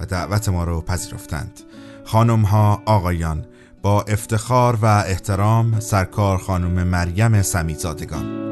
[0.00, 1.60] و دعوت ما رو پذیرفتند.
[2.04, 3.46] خانم ها آقایان
[3.82, 8.42] با افتخار و احترام سرکار خانم مریم سمیزادگان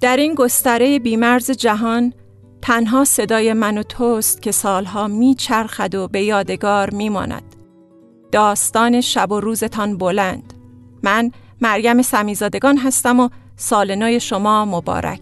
[0.00, 2.12] در این گستره بیمرز جهان
[2.62, 7.49] تنها صدای من و توست که سالها میچرخد و به یادگار میماند.
[8.32, 10.54] داستان شب و روزتان بلند.
[11.02, 15.20] من مریم سمیزادگان هستم و سال نو شما مبارک.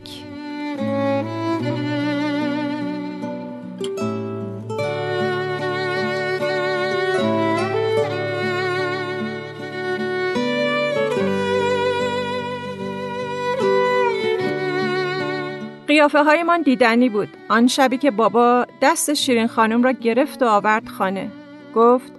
[15.89, 17.29] قیافه های من دیدنی بود.
[17.49, 21.31] آن شبی که بابا دست شیرین خانم را گرفت و آورد خانه.
[21.75, 22.18] گفت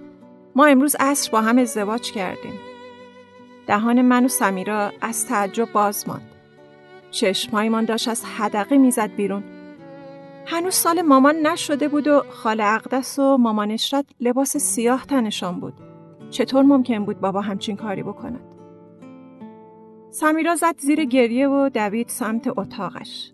[0.56, 2.54] ما امروز عصر با هم ازدواج کردیم.
[3.68, 6.32] دهان من و سمیرا از تعجب باز ماند.
[7.12, 9.44] چشمهایمان داشت از حدقه می‌زد بیرون.
[10.46, 15.74] هنوز سال مامان نشده بود و خاله اقدس و مامان اشرت لباس سیاه تنشان بود.
[16.30, 18.42] چطور ممکن بود بابا همچین کاری بکند؟
[20.12, 23.32] سمیرا زد زیر گریه و دوید سمت اتاقش.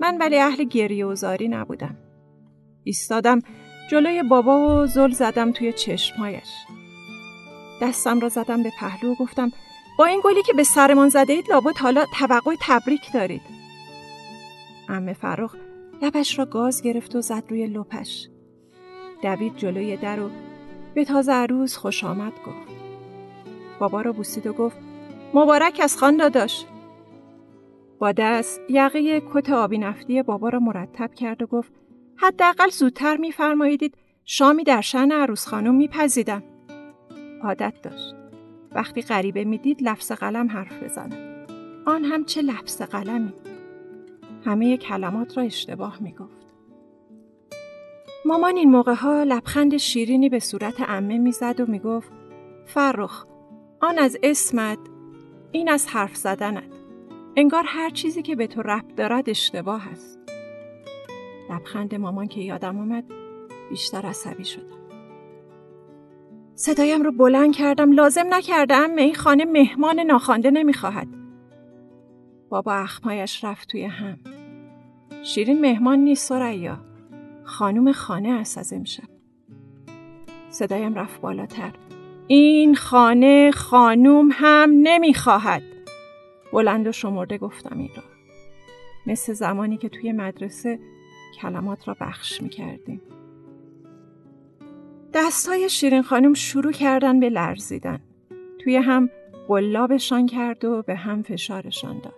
[0.00, 1.96] من ولی اهل گریه و زاری نبودم.
[2.84, 3.40] ایستادم
[3.88, 6.48] جلوی بابا و زل زدم توی چشمهایش.
[7.82, 9.52] دستم را زدم به پهلو و گفتم
[9.98, 13.42] با این گلی که به سرمان زده اید لابد حالا توقع تبریک دارید.
[14.88, 15.54] امه فرخ
[16.02, 18.28] لبش را گاز گرفت و زد روی لپش.
[19.22, 20.30] دوید جلوی در و
[20.94, 22.68] به تازه عروس خوش آمد گفت.
[23.78, 24.76] بابا را بوسید و گفت
[25.34, 26.64] مبارک از خان داداش.
[27.98, 31.72] با دست یقه کت آبی نفتی بابا را مرتب کرد و گفت
[32.20, 36.42] حداقل زودتر میفرماییدید شامی در شن عروس خانم میپذیدم.
[37.42, 38.14] عادت داشت.
[38.72, 41.46] وقتی غریبه می‌دید لفظ قلم حرف بزنه.
[41.86, 43.32] آن هم چه لفظ قلمی.
[44.44, 46.46] همه کلمات را اشتباه می‌گفت.
[48.24, 52.12] مامان این موقع ها لبخند شیرینی به صورت امه می‌زد و می‌گفت
[52.66, 53.26] فرخ
[53.80, 54.78] آن از اسمت
[55.52, 56.72] این از حرف زدنت
[57.36, 60.18] انگار هر چیزی که به تو ربط دارد اشتباه است
[61.50, 63.04] لبخند مامان که یادم آمد
[63.70, 64.78] بیشتر عصبی شدم.
[66.54, 67.92] صدایم رو بلند کردم.
[67.92, 71.08] لازم نکردم این خانه مهمان ناخوانده نمی‌خواهد.
[72.48, 74.18] بابا اخمایش رفت توی هم.
[75.22, 76.78] شیرین مهمان نیست سریا.
[77.44, 79.08] خانوم خانه است از امشب
[80.50, 81.72] صدایم رفت بالاتر.
[82.26, 85.62] این خانه خانوم هم نمی‌خواهد.
[86.52, 88.02] بلند و شمرده گفتم این را.
[89.06, 90.78] مثل زمانی که توی مدرسه
[91.40, 93.00] کلمات را بخش می کردیم.
[95.14, 98.00] دستای شیرین خانم شروع کردن به لرزیدن.
[98.58, 99.10] توی هم
[99.48, 102.14] قلابشان کرد و به هم فشارشان داد.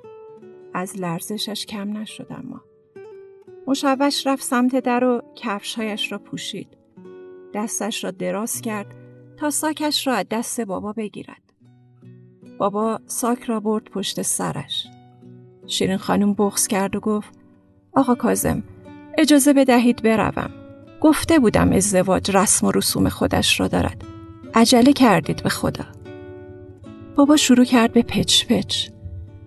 [0.75, 2.61] از لرزشش کم نشد اما.
[3.67, 6.77] مشوش رفت سمت در و کفشهایش را پوشید.
[7.55, 8.95] دستش را دراز کرد
[9.37, 11.53] تا ساکش را از دست بابا بگیرد.
[12.59, 14.87] بابا ساک را برد پشت سرش.
[15.67, 17.39] شیرین خانم بغز کرد و گفت
[17.93, 18.63] آقا کازم
[19.21, 20.51] اجازه بدهید بروم.
[21.01, 24.05] گفته بودم ازدواج رسم و رسوم خودش را دارد.
[24.55, 25.85] عجله کردید به خدا.
[27.17, 28.89] بابا شروع کرد به پچ پچ.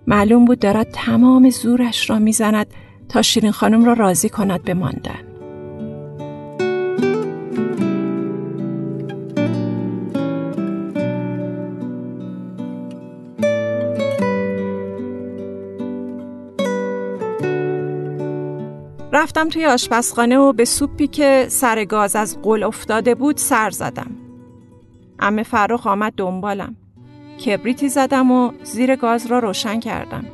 [0.06, 2.66] معلوم بود دارد تمام زورش را می‌زند
[3.08, 5.33] تا شیرین خانم را راضی کند به.
[19.24, 24.10] رفتم توی آشپزخانه و به سوپی که سر گاز از قل افتاده بود سر زدم.
[25.18, 26.76] امه فرخ آمد دنبالم.
[27.46, 30.24] کبریتی زدم و زیر گاز را روشن کردم.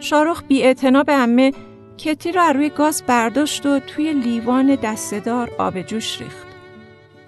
[0.00, 0.74] شارخ بی
[1.06, 1.52] به امه
[1.98, 6.46] کتی را روی گاز برداشت و توی لیوان دستدار آب جوش ریخت.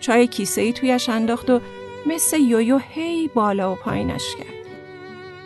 [0.01, 1.61] چای کیسه ای تویش انداخت و
[2.07, 4.67] مثل یویو هی بالا و پایینش کرد.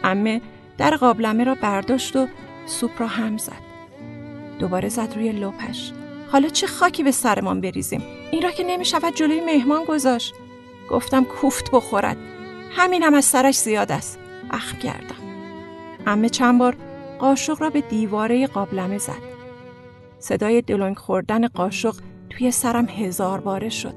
[0.04, 0.40] امه
[0.78, 2.26] در قابلمه را برداشت و
[2.66, 3.65] سوپ را هم زد.
[4.58, 5.92] دوباره زد روی لپش.
[6.32, 10.34] حالا چه خاکی به سرمان بریزیم؟ این را که نمی‌شود جلوی مهمان گذاشت.
[10.90, 12.16] گفتم کوفت بخورد.
[12.70, 14.18] همینم از سرش زیاد است.
[14.50, 15.16] اخم کردم
[16.06, 16.76] امه چند بار
[17.18, 19.22] قاشق را به دیواره قابلمه زد.
[20.18, 21.96] صدای دلنگ خوردن قاشق
[22.30, 23.94] توی سرم هزار باره شد.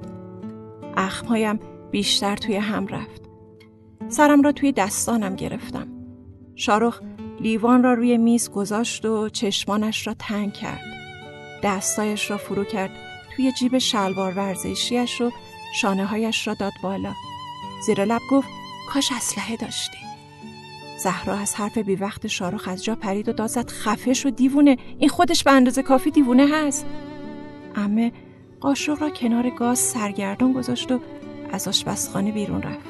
[0.97, 1.59] اخمهایم
[1.91, 3.21] بیشتر توی هم رفت.
[4.07, 5.87] سرم را توی دستانم گرفتم.
[6.55, 7.01] شارخ
[7.41, 10.83] لیوان را روی میز گذاشت و چشمانش را تنگ کرد.
[11.63, 12.91] دستایش را فرو کرد
[13.35, 15.31] توی جیب شلوار ورزشیش و
[15.75, 17.13] شانه هایش را داد بالا.
[17.85, 18.49] زیر لب گفت
[18.89, 19.97] کاش اسلحه داشتی.
[21.03, 25.09] زهرا از حرف بی وقت شارخ از جا پرید و دازد خفه شو دیوونه این
[25.09, 26.85] خودش به اندازه کافی دیوونه هست.
[27.75, 28.11] امه
[28.59, 30.99] قاشق را کنار گاز سرگردان گذاشت و
[31.51, 32.89] از آشپزخانه بیرون رفت.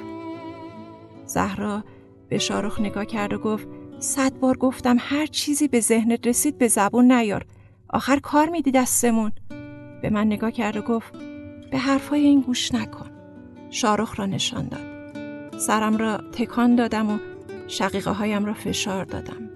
[1.25, 1.83] زهرا
[2.29, 3.67] به شارخ نگاه کرد و گفت
[3.99, 7.45] صد بار گفتم هر چیزی به ذهنت رسید به زبون نیار.
[7.89, 9.31] آخر کار میدی دستمون.
[10.01, 11.13] به من نگاه کرد و گفت
[11.71, 13.09] به حرفای این گوش نکن.
[13.69, 14.89] شارخ را نشان داد.
[15.59, 17.19] سرم را تکان دادم و
[17.67, 19.49] شقیقه هایم را فشار دادم.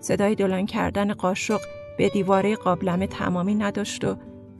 [0.00, 1.60] صدای دلان کردن قاشق
[1.98, 4.16] به دیواره قابلمه تمامی نداشت و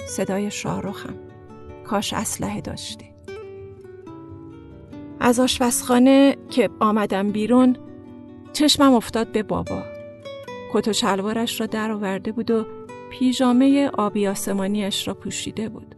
[0.09, 1.15] صدای شارخم
[1.85, 3.05] کاش اسلحه داشتی.
[5.21, 7.77] از آشپزخانه که آمدم بیرون
[8.55, 9.83] چشمم افتاد به بابا.
[10.73, 12.67] کت و شلوارش را در آورده بود و
[13.11, 15.95] پیژامه آبی آسمانیش را پوشیده بود.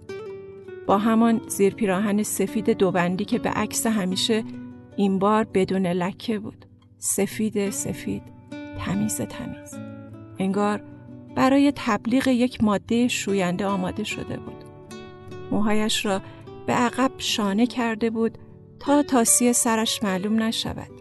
[0.86, 4.44] با همان زیر پیراهن سفید دوبندی که به عکس همیشه
[4.96, 6.66] این بار بدون لکه بود.
[6.98, 8.22] سفید سفید،
[8.78, 9.74] تمیز تمیز.
[10.38, 10.82] انگار
[11.34, 14.64] برای تبلیغ یک ماده شوینده آماده شده بود.
[15.50, 16.20] موهایش را
[16.66, 18.38] به عقب شانه کرده بود
[18.80, 20.95] تا تاسی سرش معلوم نشود.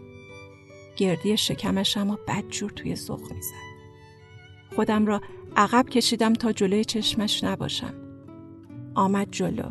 [0.96, 3.66] گردی شکمش اما بدجور توی زغ می‌زد.
[4.76, 5.20] خودم را
[5.56, 7.94] عقب کشیدم تا جلوی چشمش نباشم.
[8.94, 9.70] آمد جلو.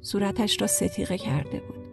[0.00, 1.84] صورتش را ستیقه کرده بود.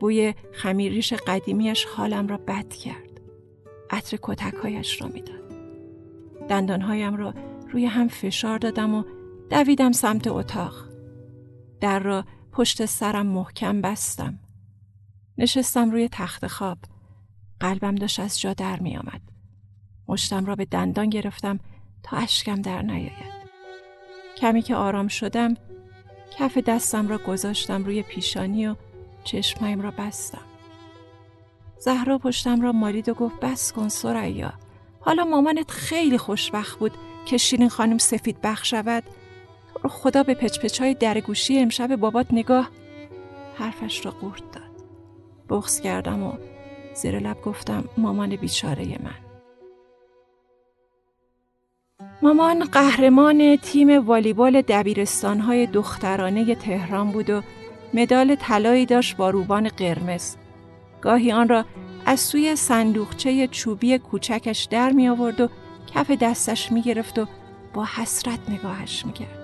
[0.00, 3.20] بوی خمیریش قدیمیش حالم را بد کرد.
[3.90, 5.44] عطر کتکهایش را می‌داد.
[6.48, 7.34] دندانهایم را
[7.70, 9.04] روی هم فشار دادم و
[9.50, 10.74] دویدم سمت اتاق.
[11.80, 14.38] در را پشت سرم محکم بستم.
[15.38, 16.78] نشستم روی تخت خواب.
[17.60, 19.20] قلبم داشت از جا در می آمد.
[20.08, 21.60] مشتم را به دندان گرفتم
[22.02, 23.34] تا اشکم در نیاید.
[24.36, 25.54] کمی که آرام شدم
[26.38, 28.76] کف دستم را گذاشتم روی پیشانی و
[29.24, 30.44] چشمایم را بستم.
[31.78, 34.52] زهرا پشتم را مالید و گفت بس کن سریا.
[35.00, 36.92] حالا مامانت خیلی خوشبخت بود
[37.26, 39.04] که شیرین خانم سفید بخش شود.
[39.82, 42.70] رو خدا به پچ های در گوشی امشب بابات نگاه
[43.54, 44.70] حرفش را قورت داد.
[45.48, 46.32] بغز کردم و
[46.94, 49.24] زیر لب گفتم مامان بیچاره من
[52.22, 57.42] مامان قهرمان تیم والیبال دبیرستانهای دخترانه تهران بود و
[57.94, 60.36] مدال طلایی داشت با روبان قرمز.
[61.00, 61.64] گاهی آن را
[62.06, 65.48] از سوی صندوقچه چوبی کوچکش در می آورد و
[65.94, 67.26] کف دستش می گرفت و
[67.74, 69.38] با حسرت نگاهش می کرد.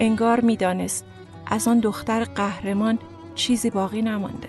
[0.00, 1.04] انگار می دانست
[1.46, 2.98] از آن دختر قهرمان
[3.34, 4.48] چیزی باقی نمانده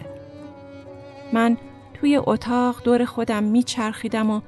[1.34, 1.58] من
[2.02, 4.42] توی اتاق دور خودم میچرخیدم و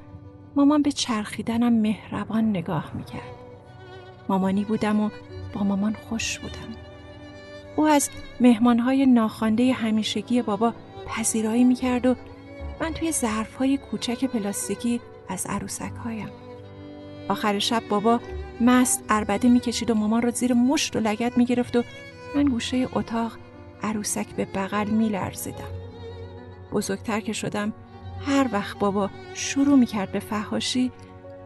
[0.55, 3.35] مامان به چرخیدنم مهربان نگاه می‌کرد
[4.29, 5.09] مامانی بودم و
[5.53, 6.75] با مامان خوش بودم
[7.75, 10.73] او از مهمانهای ناخوانده همیشگی بابا
[11.07, 12.15] پذیرایی می‌کرد و
[12.81, 16.29] من توی ظرفهای کوچک پلاستیکی از عروسک هایم.
[17.29, 18.19] آخر شب بابا
[18.61, 21.83] مست اربده می‌کشید و مامان را زیر مشت و لگت می‌گرفت و
[22.35, 23.31] من گوشه اتاق
[23.83, 25.78] عروسک به بغل میلرزیدم.
[26.71, 27.73] بزرگتر که شدم
[28.27, 30.91] هر وقت بابا شروع می‌کرد به فهاشی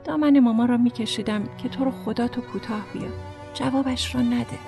[0.04, 3.10] دامن ماما را میکشیدم که تو رو خدا تو کوتاه بیا
[3.54, 4.60] جوابش را نده.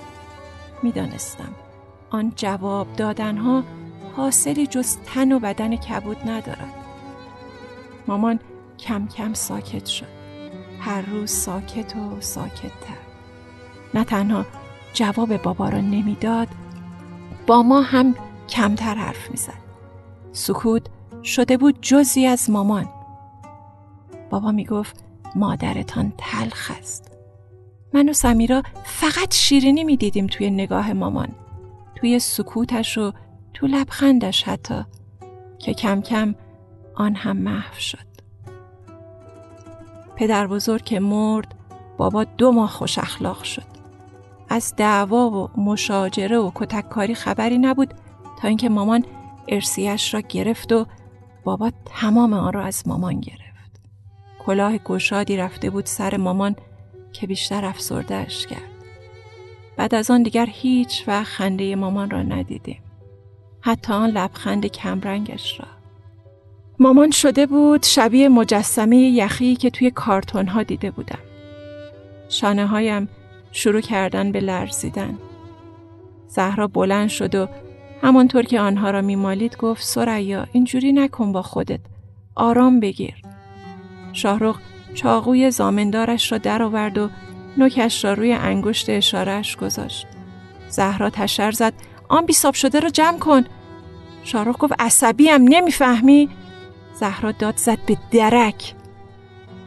[0.83, 1.55] می‌دانستم.
[2.09, 3.63] آن جواب دادنها
[4.15, 6.73] حاصلی جز تن و بدن کبود ندارد.
[8.07, 8.39] مامان
[8.79, 10.15] کم کم ساکت شد.
[10.79, 12.97] هر روز ساکت و ساکتتر.
[13.93, 14.45] نه تنها
[14.93, 16.47] جواب بابا را نمی‌داد
[17.47, 18.15] با ما هم
[18.49, 19.64] کمتر حرف می‌زد.
[20.35, 20.87] سکوت
[21.23, 22.89] شده بود جزی از مامان.
[24.29, 25.03] بابا می‌گفت
[25.35, 27.11] مادرتان تلخ است.
[27.93, 31.29] من و سمیرا فقط شیرینی می‌دیدیم توی نگاه مامان.
[31.95, 33.11] توی سکوتش و
[33.53, 34.85] تو لبخندش حتی
[35.59, 36.35] که کم کم
[36.95, 38.05] آن هم محو شد.
[40.15, 41.55] پدر بزرگ که مرد
[41.97, 43.75] بابا دو ماه خوش اخلاق شد.
[44.49, 47.93] از دعوا و مشاجره و کتککاری خبری نبود
[48.41, 49.05] تا اینکه مامان
[49.47, 50.85] ارسیش را گرفت و
[51.43, 53.81] بابا تمام آن را از مامان گرفت.
[54.39, 56.55] کلاه گشادی رفته بود سر مامان
[57.13, 58.75] که بیشتر افسردهش کرد.
[59.77, 62.81] بعد از آن دیگر هیچ و خنده مامان را ندیدیم
[63.61, 65.67] حتی آن لبخند کمرنگش را.
[66.79, 71.19] مامان شده بود شبیه مجسمه یخی که توی کارتون ها دیده بودم.
[72.29, 73.09] شانه هایم
[73.51, 75.17] شروع کردن به لرزیدن.
[76.27, 77.47] زهرا بلند شد و
[78.05, 81.79] همانطور که آنها را میمالید گفت سریا اینجوری نکن با خودت
[82.35, 83.15] آرام بگیر.
[84.13, 84.59] شاهرخ
[84.93, 87.09] چاقوی زامندارش را درآورد و
[87.57, 90.07] نوکش را روی انگشت اشارهش گذاشت.
[90.69, 91.73] زهرا تشر زد
[92.09, 93.43] آن بیساب شده را جمع کن.
[94.23, 96.29] شاهرخ گفت عصبیم نمی‌فهمی.
[96.99, 98.73] زهرا داد زد به درک.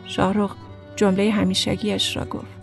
[0.05, 0.55] شاهرخ
[0.97, 2.59] جمله همیشگیش را گفت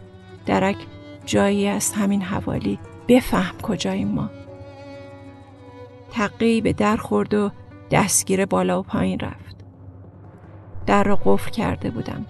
[0.45, 0.78] درک
[1.26, 2.80] جایی است همین حوالی.
[3.07, 4.30] بفهم کجاییم ما.
[6.16, 7.51] تقی به در خورد و
[7.91, 9.55] دستگیر بالا و پایین رفت.
[10.86, 12.26] در را قفل کرده بودم.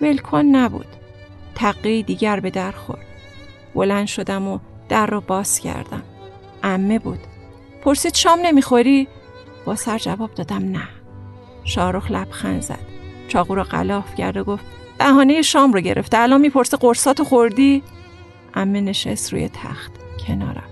[0.00, 0.86] ولکن نبود.
[1.54, 3.06] تقی دیگر به در خورد.
[3.74, 4.58] بلند شدم و
[4.88, 6.02] در را باز کردم.
[6.62, 7.18] امه بود.
[7.84, 9.08] پرسید شام نمی‌خوری؟
[9.64, 10.88] با سر جواب دادم نه.
[11.64, 12.86] شارخ لبخند زد.
[13.28, 14.64] چاقو را غلاف کرد و گفت
[14.98, 17.82] بهانه شام رو گرفته الان می‌پرسه قرصاتو خوردی؟
[18.54, 19.92] امه نشست روی تخت
[20.26, 20.68] کنارم.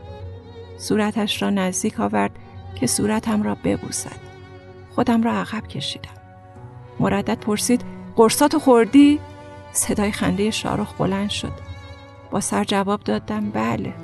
[0.78, 2.30] صورتش را نزدیک آورد
[2.74, 4.28] که صورتم را ببوسد.
[4.90, 6.08] خودم را عقب کشیدم.
[7.00, 7.84] مردد پرسید
[8.16, 9.20] قرصاتو خوردی؟
[9.72, 11.52] صدای خنده شارخ بلند شد.
[12.30, 13.94] با سر جواب دادم بله.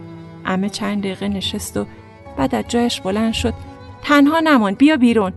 [0.45, 1.87] امه چند دقیقه نشست و
[2.37, 3.55] بعد از جایش بلند شد.
[4.03, 5.33] تنها نمان بیا بیرون.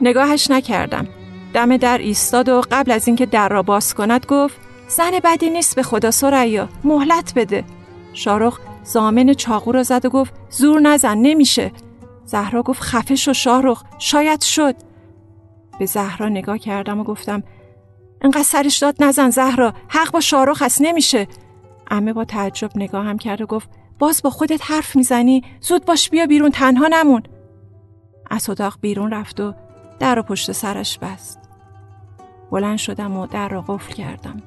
[0.00, 1.06] نگاهش نکردم.
[1.54, 4.56] دم در ایستاد و قبل از اینکه در را باز کند گفت
[4.88, 7.64] زن بدی نیست به خدا سریا مهلت بده.
[8.12, 11.72] شارخ زامن چاقو را زد و گفت زور نزن نمیشه.
[12.30, 14.74] زهرا گفت خفه شو شاهرخ شاید شد.
[15.78, 17.42] به زهرا نگاه کردم و گفتم
[18.20, 21.26] انقدر سرش داد نزن زهرا حق با شاهرخ هست نمیشه.
[21.90, 26.26] امه با تعجب نگاهم کرد و گفت باز با خودت حرف می‌زنی؟ زود باش بیا
[26.26, 27.22] بیرون تنها نمون.
[28.30, 29.54] از اتاق بیرون رفت و
[29.98, 31.38] در رو پشت سرش بست.
[32.50, 34.42] بلند شدم و در رو قفل کردم.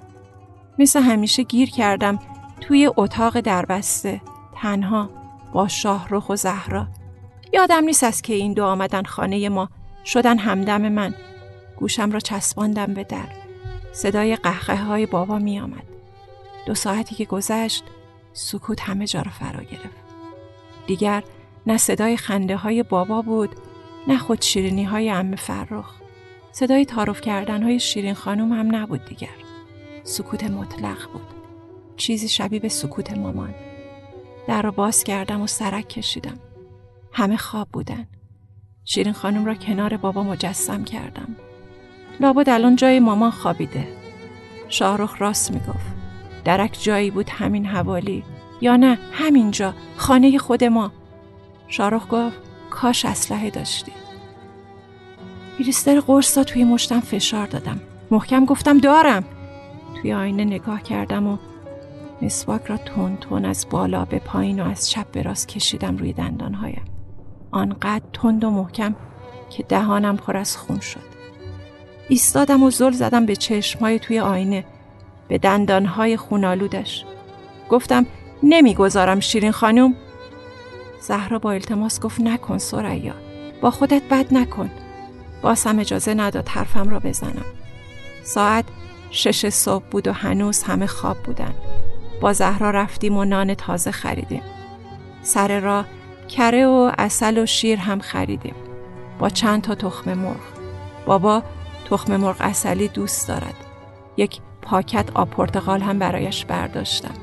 [0.79, 2.19] مثل همیشه گیر کردم
[2.61, 4.21] توی اتاق دربسته
[4.61, 5.09] تنها
[5.53, 6.87] با شاهرخ و زهرا.
[7.53, 9.69] یادم نیست از که این دو آمدن خانه ما.
[10.05, 11.15] شدن همدم من.
[11.75, 13.29] گوشم را چسباندم به در.
[13.91, 15.83] صدای قهقه های بابا می آمد.
[16.65, 17.83] دو ساعتی که گذشت
[18.33, 20.03] سکوت همه جا را فرا گرفت.
[20.87, 21.23] دیگر
[21.67, 23.49] نه صدای خنده های بابا بود
[24.07, 25.93] نه خود شیرینی های ام فرخ.
[26.51, 29.27] صدای تعارف کردن های شیرین خانم هم نبود دیگر.
[30.03, 31.27] سکوت مطلق بود.
[31.97, 33.55] چیزی شبیه به سکوت مامان.
[34.47, 36.39] در را باز کردم و سرک کشیدم.
[37.13, 38.07] همه خواب بودن.
[38.85, 41.35] شیرین خانم را کنار بابا مجسم کردم.
[42.19, 43.87] لابد الان جای مامان خوابیده.
[44.69, 45.93] شاهرخ راست می‌گفت.
[46.45, 48.23] درک جایی بود همین حوالی؟
[48.61, 50.91] یا نه همینجا خانه خود ما.
[51.67, 52.37] شاهرخ گفت
[52.69, 53.91] کاش اسلحه داشتی.
[55.57, 57.81] بیلیستر قرص توی مشتم فشار دادم.
[58.11, 59.23] محکم گفتم دارم.
[60.01, 61.37] توی آینه نگاه کردم و
[62.21, 66.13] مسواک را تون تون از بالا به پایین و از چپ به راست کشیدم روی
[66.13, 66.92] دندانهایم.
[67.53, 68.95] آنقدر تند و محکم
[69.49, 71.13] که دهانم پر از خون شد.
[72.09, 74.65] ایستادم و زل زدم به چشمهای توی آینه
[75.27, 77.05] به دندانهای خونالودش
[77.69, 78.05] گفتم
[78.43, 79.95] نمی‌گذارم شیرین خانم.
[81.01, 83.13] زهرا با التماس گفت نکن سریا
[83.61, 84.69] با خودت بد نکن.
[85.41, 87.45] باسم اجازه نداد حرفم را بزنم.
[88.23, 88.65] ساعت
[89.11, 91.53] شش صبح بود و هنوز همه خواب بودن.
[92.21, 94.41] با زهرا رفتیم و نان تازه خریدیم.
[95.23, 95.85] سر راه
[96.29, 98.55] کره و اصل و شیر هم خریدیم.
[99.19, 100.39] با چند تا تخم مرغ.
[101.05, 101.43] بابا
[101.89, 103.55] تخم مرغ اصلی دوست دارد.
[104.17, 107.13] یک پاکت آب پرتقال هم برایش برداشتم.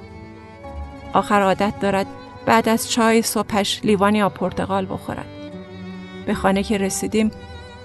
[1.13, 2.07] آخر عادت دارد
[2.47, 5.27] بعد از چای صبحش لیوانی آب پرتقال بخورد.
[6.27, 7.31] به خانه که رسیدیم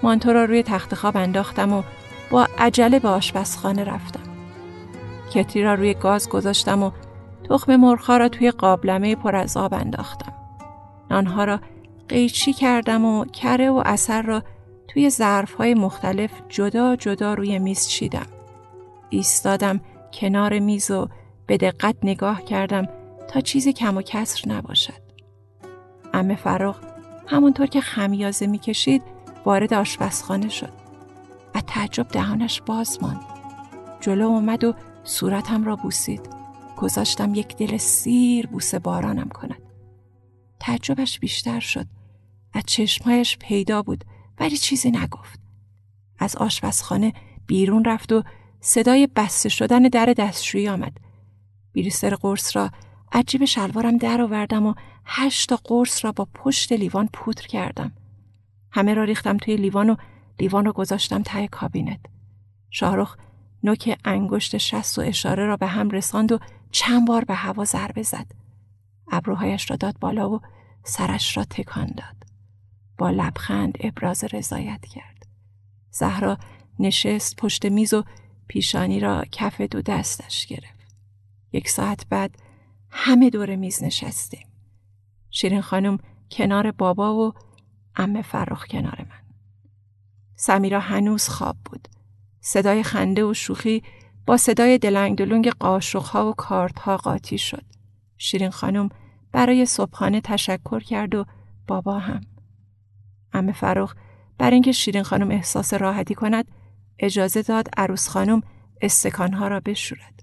[0.02, 1.82] مانتو را روی تخت خواب انداختم و
[2.30, 4.20] با عجله به آشپزخانه رفتم.
[5.34, 6.90] کتری را روی گاز گذاشتم و
[7.50, 10.35] تخم مرغها را توی قابلمه پر از آب انداختم.
[11.10, 11.60] نانها را
[12.08, 14.42] قیچی کردم و کره و اثر را
[14.88, 18.26] توی ظرفهای مختلف جدا جدا روی میز چیدم.
[19.10, 19.80] ایستادم
[20.12, 21.08] کنار میز و
[21.46, 22.88] به دقت نگاه کردم
[23.28, 25.02] تا چیزی کم و کسر نباشد.
[26.14, 26.76] امه فراغ
[27.26, 29.02] همونطور که خمیازه می‌کشید
[29.44, 30.72] وارد آشپزخانه شد.
[31.54, 33.20] و تعجب دهانش باز ماند.
[34.00, 36.28] جلو اومد و صورتم را بوسید.
[36.76, 39.65] گذاشتم یک دل سیر بوسه بارانم کند.
[40.60, 41.86] تعجبش بیشتر شد.
[42.52, 44.04] از چشمهایش پیدا بود
[44.38, 45.40] ولی چیزی نگفت.
[46.18, 47.12] از آشپزخانه
[47.46, 48.22] بیرون رفت و
[48.60, 50.96] صدای بسته شدن در دستشویی آمد.
[51.72, 52.70] بیریستر قرص را
[53.12, 57.92] عجیب شلوارم در آوردم و هشت تا قرص را با پشت لیوان پودر کردم.
[58.70, 59.96] همه را ریختم توی لیوان و
[60.40, 62.00] لیوان را گذاشتم ته کابینت.
[62.70, 63.16] شاهرخ
[63.62, 66.38] نوک انگشت شست و اشاره را به هم رساند و
[66.70, 68.26] چند بار به هوا ضربه زد.
[69.12, 70.40] ابروهایش را داد بالا و
[70.84, 72.16] سرش را تکان داد.
[72.98, 75.26] با لبخند ابراز رضایت کرد.
[75.90, 76.38] زهرا
[76.78, 78.04] نشست پشت میز و
[78.48, 80.96] پیشانی را کف دو دستش گرفت.
[81.52, 82.38] یک ساعت بعد
[82.90, 84.46] همه دور میز نشستیم.
[85.30, 85.98] شیرین خانم
[86.30, 87.32] کنار بابا و
[87.96, 89.34] ام فرخ کنار من.
[90.36, 91.88] سمیرا هنوز خواب بود.
[92.40, 93.82] صدای خنده و شوخی
[94.26, 97.75] با صدای دلنگ دلونگ قاشقها و کارتها قاطی شد.
[98.18, 98.88] شیرین خانم
[99.32, 101.24] برای صبحانه تشکر کرد و
[101.66, 102.20] بابا هم.
[103.32, 103.94] ام فروخ
[104.38, 106.50] بر اینکه شیرین خانم احساس راحتی کند
[106.98, 108.42] اجازه داد عروس خانم
[108.80, 110.22] استکانها را بشورد.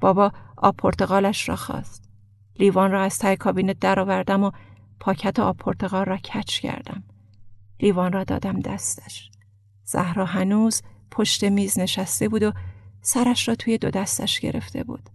[0.00, 2.10] بابا آب پرتقالش را خواست.
[2.58, 4.50] لیوان را از تای کابینت درآوردم و
[5.00, 7.04] پاکت آب پرتقال را کچ کردم.
[7.80, 9.30] لیوان را دادم دستش.
[9.84, 12.52] زهرا هنوز پشت میز نشسته بود و
[13.00, 15.10] سرش را توی دو دستش گرفته بود.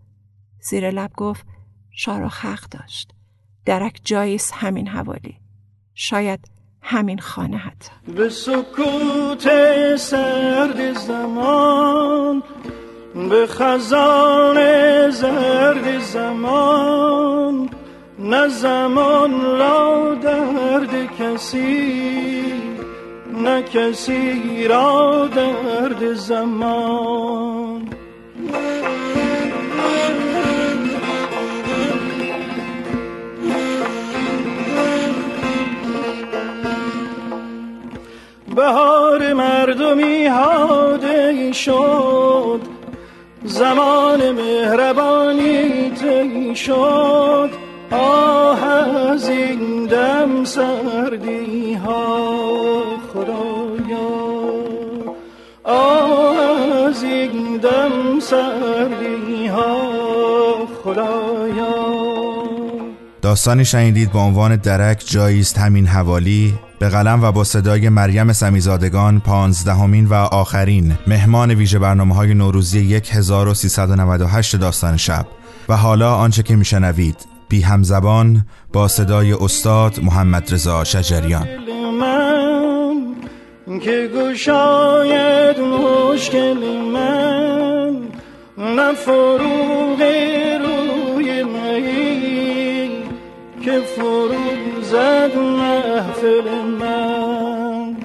[0.61, 1.47] زیر لب گفت
[2.01, 3.11] شارا حق داشت.
[3.65, 5.37] درک جاییست همین حوالی.
[5.95, 6.39] شاید
[6.81, 7.89] همین خانه حتی.
[8.15, 9.45] به سکوت
[9.95, 12.43] سرد زمان
[13.29, 14.57] به خزان
[15.09, 17.69] زرد زمان
[18.19, 22.53] نه زمان لا درد کسی
[23.33, 27.58] نه کسی را درد زمان.
[38.55, 42.61] بهار مردمی هاده شد
[43.43, 47.49] زمان مهربانی تی شد.
[47.91, 52.81] آه از این دم سردی ها
[53.13, 54.09] خدایا.
[55.63, 56.37] آه
[56.87, 59.91] از این دم سردی ها
[60.83, 61.88] خدایا.
[63.29, 69.19] داستانی شنیدید با عنوان درک جاییست همین حوالی به قلم و با صدای مریم سمیزادگان
[69.19, 75.25] پانزدهمین و آخرین مهمان ویژه برنامه های نوروزی 1398 داستان شب.
[75.69, 77.15] و حالا آنچه که میشنوید
[77.49, 81.47] بی همزبان با صدای استاد محمد رضا شجریان.
[83.81, 84.09] که
[85.61, 86.57] مشکل
[86.93, 87.95] من
[88.57, 90.78] نه فروغ مهی
[93.61, 96.49] که فروغ زد محفل
[96.79, 97.95] من.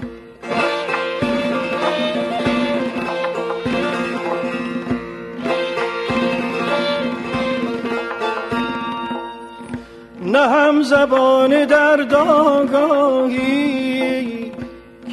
[10.26, 13.54] نه هم زبان در داگاهی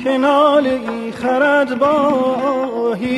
[0.04, 0.80] که ناله
[1.12, 3.12] خرد باهی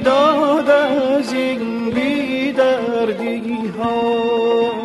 [0.00, 4.77] داد از این بی دردی ها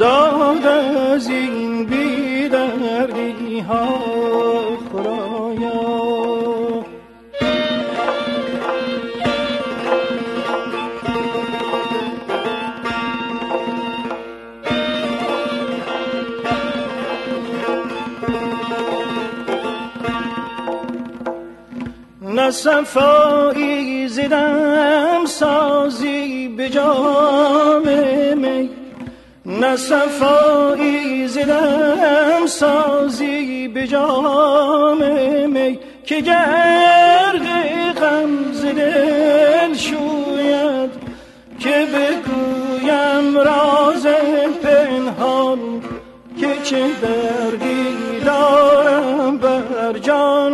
[0.00, 3.86] داد از این بیدردی ها
[4.92, 5.90] خدایا
[24.08, 27.88] زدم سازی به جام
[28.38, 28.79] می
[29.50, 34.98] نه صفایی زدم سازی به جام
[35.50, 37.46] می که گرد
[38.00, 40.90] غم دل شوید
[41.58, 44.06] که بگویم راز
[44.62, 45.58] پنهان
[46.40, 50.52] که چه دردی دارم بر جان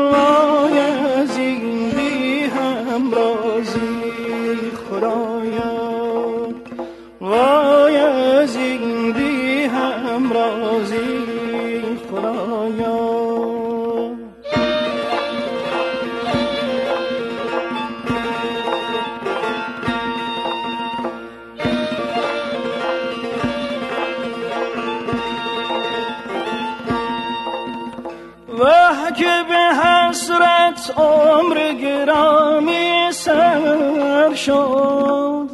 [34.47, 35.49] شد.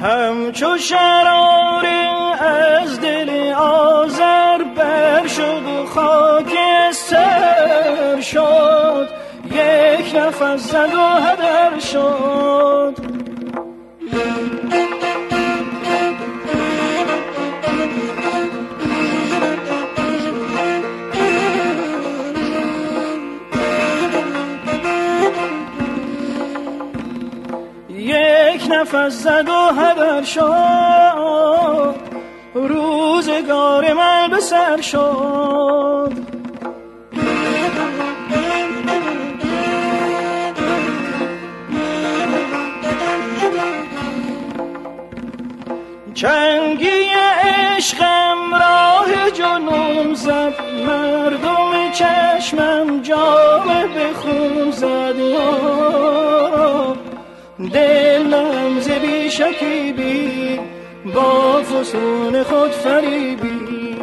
[0.00, 1.86] همچو شرار
[2.40, 6.54] از دل آزر بر شد و خاک
[6.92, 9.08] سر شد.
[9.50, 12.45] یک نفس زد و هدر شد.
[29.06, 31.94] نفس زد و هدر شد.
[32.54, 36.12] روزگار من به سر شد.
[46.14, 47.10] چنگی
[47.76, 50.54] عشقم راه جنون زد.
[50.86, 56.35] مردم چشمم جام به خون زد.
[57.76, 60.60] دلم ز بی شکیبی
[61.14, 63.96] با فسون خود فریبی.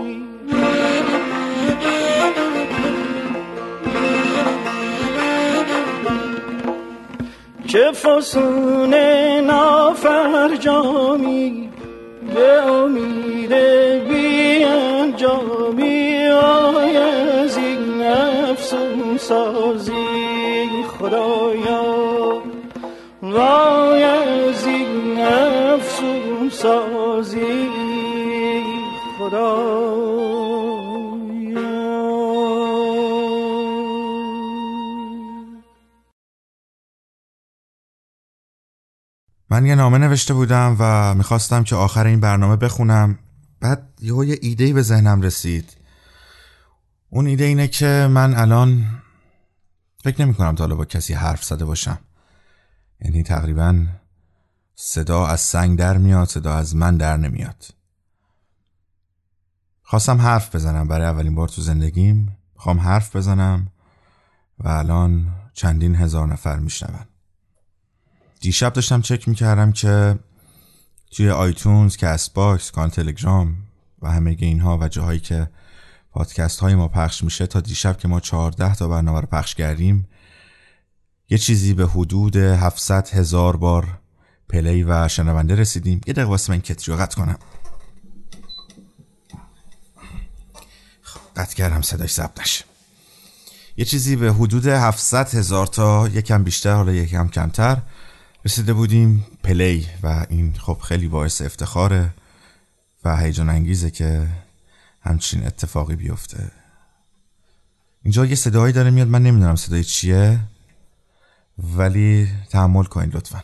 [7.67, 8.93] چه فسون
[9.47, 10.89] نافرجامی
[12.36, 13.53] به امید
[14.09, 16.28] بی انجامی.
[16.28, 19.93] آی از این افسون سازی
[20.99, 22.43] خدایا.
[23.34, 27.69] وای از این افسون سازی.
[29.19, 29.84] خدا
[39.49, 43.19] من یه نامه نوشته بودم و می‌خواستم که آخر این برنامه بخونم.
[43.61, 45.77] بعد یه یه ایده به ذهنم رسید.
[47.09, 48.86] اون ایده اینه که من الان
[50.03, 51.99] فکر نمی کنم تا با کسی حرف زده باشم.
[53.04, 53.86] یعنی تقریبا
[54.76, 57.66] صدا از سنگ در میاد صدا از من در نمیاد.
[59.82, 62.38] خواستم حرف بزنم برای اولین بار تو زندگیم.
[62.56, 63.68] می‌خوام حرف بزنم
[64.60, 67.06] و الان چندین هزار نفر میشنون.
[68.39, 70.20] دیشب داشتم چک می‌کردم که
[71.12, 73.56] توی iTunes، Castbox، کانال تلگرام
[74.01, 75.49] و همه اینها و جاهایی که
[76.12, 80.08] پادکست های ما پخش میشه تا دیشب که ما 14 تا برنامه رو پخش کردیم
[81.30, 83.99] یه چیزی به حدود 700 هزار بار
[84.49, 86.01] play و شنونده رسیدیم.
[86.07, 87.38] یه دقیقه وایسا من کتری قطع کنم.
[91.01, 92.65] خب، قطع کردم صداش ضبط نشه.
[93.78, 97.78] یه چیزی به حدود 700 هزار تا یکم بیشتر حالا یکم کمتر
[98.45, 99.26] رسیده بودیم.
[99.43, 102.13] play و این خب خیلی باعث افتخاره
[103.05, 104.28] و هیجان انگیزه که
[105.01, 106.51] همچین اتفاقی بیفته.
[108.03, 110.39] اینجا یه صدایی داره میاد من نمی‌دونم صدای چیه.
[111.58, 113.43] ولی تحمل کنید لطفا.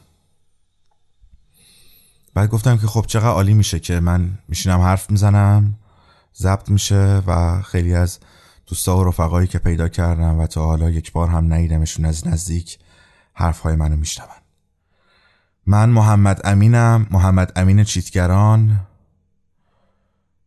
[2.34, 5.76] بعد گفتم که خب چقدر عالی میشه که من میشینم حرف می‌زنم
[6.38, 8.20] ضبط میشه و خیلی از
[8.68, 12.80] دوستا و رفقایی که پیدا کردم و تا حالا یک بار هم ندیدمشون از نزدیک
[13.34, 14.30] حرفهای منو میشنون.
[15.66, 18.80] من محمد امینم محمد امین چیتگران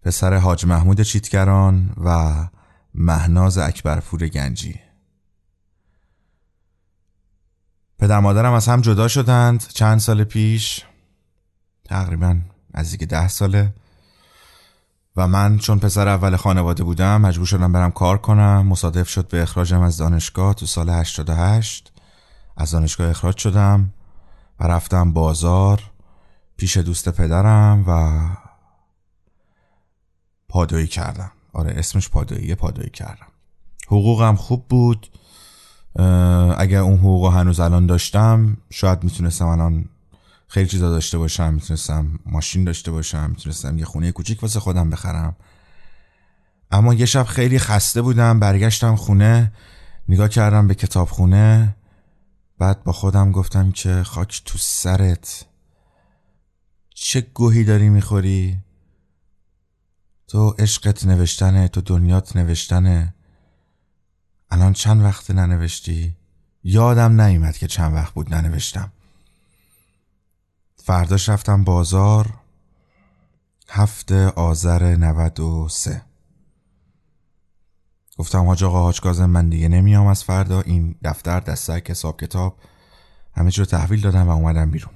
[0.02, 2.34] پسر حاج محمود چیتگران و
[2.94, 4.80] مهناز اکبرپور گنجی.
[8.02, 10.84] پدر مادرم از هم جدا شدند چند سال پیش.
[11.84, 12.40] تقریبا
[12.74, 13.74] نزدیک ده ساله.
[15.16, 18.66] و من چون پسر اول خانواده بودم مجبور شدم برم کار کنم.
[18.66, 21.92] مصادف شد به اخراجم از دانشگاه تو سال 88
[22.56, 23.92] از دانشگاه اخراج شدم
[24.60, 25.82] و رفتم بازار
[26.56, 28.20] پیش دوست پدرم و
[30.48, 31.32] پادویی کردم.
[31.52, 33.28] آره اسمش پادویی پادویی کردم.
[33.86, 35.08] حقوقم خوب بود.
[36.58, 39.84] اگر اون حقوق هنوز الان داشتم شاید می‌تونستم الان
[40.48, 45.36] خیلی چیزا داشته باشم می‌تونستم ماشین داشته باشم می‌تونستم یه خونه کوچیک واسه خودم بخرم.
[46.70, 49.52] اما یه شب خیلی خسته بودم برگشتم خونه
[50.08, 51.76] نگاه کردم به کتاب خونه
[52.58, 55.44] بعد با خودم گفتم که خاک تو سرت.
[56.94, 58.58] چه گوهی داری می‌خوری؟
[60.28, 63.14] تو عشقت نوشتنه تو دنیات نوشتنه.
[64.52, 66.16] الان چند وقت ننوشتی؟
[66.64, 68.92] یادم نیومد که چند وقت بود ننوشتم.
[70.76, 72.34] فرداش رفتم بازار.
[73.68, 76.02] هفته آذر 93
[78.18, 80.60] گفتم حاج آقا حاج کازم من دیگه نمیام از فردا.
[80.60, 82.58] این دفتر دستک حساب کتاب
[83.36, 84.94] همه رو تحویل دادم و اومدم بیرون.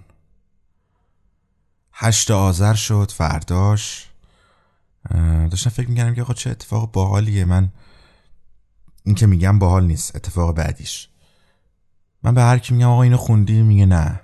[1.92, 4.10] هشت آذر شد فرداش.
[5.50, 7.44] داشتم فکر می‌کردم که آقا چه اتفاق باحالیه.
[7.44, 7.68] من
[9.06, 11.08] این که میگم باحال نیست اتفاق بعدیش.
[12.22, 14.20] من به هر کی میگم آقا اینو خوندی؟ میگه نه.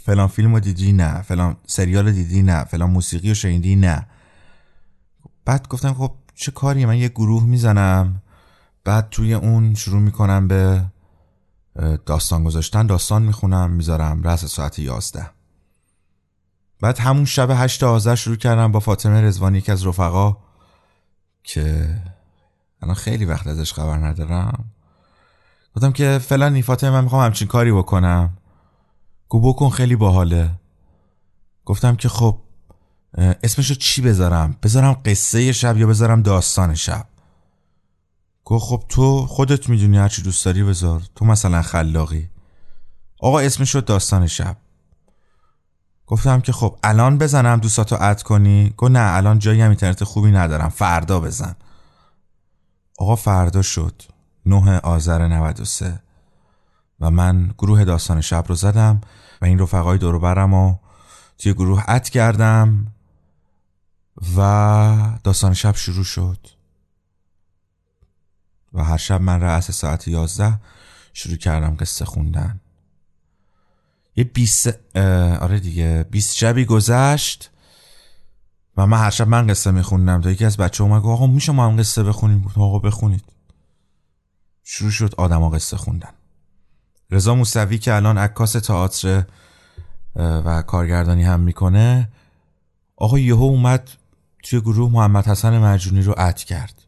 [0.00, 1.22] فلان فیلم رو دیدی؟ نه.
[1.22, 2.64] فلان سریال دیدی؟ نه.
[2.64, 4.06] فلان موسیقی رو شنیدی؟ نه.
[5.44, 8.22] بعد گفتم خب چه کاری من یه گروه می‌زنم.
[8.84, 10.84] بعد توی اون شروع می‌کنم به
[12.06, 12.86] داستان گذاشتن.
[12.86, 14.22] داستان می‌خونم می‌ذارم.
[14.22, 15.30] رس ساعت یازده.
[16.80, 20.36] بعد همون شب هشت آذر شروع کردم با فاطمه رزوانی که از رفقا
[21.42, 21.96] که
[22.84, 24.64] الان خیلی وقت ازش خبر ندارم.
[25.76, 28.36] گفتم که فلانی فاطمه من می‌خوام همچین کاری بکنم.
[29.28, 30.50] گو بکن خیلی باحاله.
[31.64, 32.38] گفتم که خب
[33.18, 37.06] اسمشو چی بذارم؟ بذارم قصه شب یا بذارم داستان شب؟
[38.44, 41.02] گفت خب تو خودت می‌دونی هرچی دوست داری بذار.
[41.14, 42.30] تو مثلا خلاقی.
[43.20, 44.56] آقا اسمشو داستان شب.
[46.06, 50.30] گفتم که خب الان بزنم دوستاتو اد کنی؟ گفت نه الان جایی هم اینترنت خوبی
[50.30, 50.68] ندارم.
[50.68, 51.54] فردا بزن.
[52.98, 54.02] آقا فردا شد.
[54.46, 56.00] نه آذر 93
[57.00, 59.00] و من گروه داستان شب رو زدم
[59.42, 60.76] و این رفقای دور برم و
[61.38, 62.92] توی گروه اد کردم
[64.36, 66.46] و داستان شب شروع شد.
[68.72, 70.60] و هر شب من رأس ساعت یازده
[71.12, 72.60] شروع کردم قصه خوندن.
[74.16, 74.96] یه بیست
[75.40, 77.50] آره دیگه بیست شبی گذشت.
[78.76, 81.66] و من هر شب من قصه میخوندم تا یکی از بچه اومد آقا میشه ما
[81.66, 83.24] هم قصه بخونیم؟ بود آقا بخونید.
[84.62, 86.12] شروع شد آدما قصه خوندن.
[87.10, 89.24] رضا موسوی که الان عکاس تئاتر
[90.16, 92.08] و کارگردانی هم می‌کنه
[92.96, 93.90] آقا یهو اومد
[94.42, 96.82] توی گروه محمد حسن مرجونی رو اد کرد.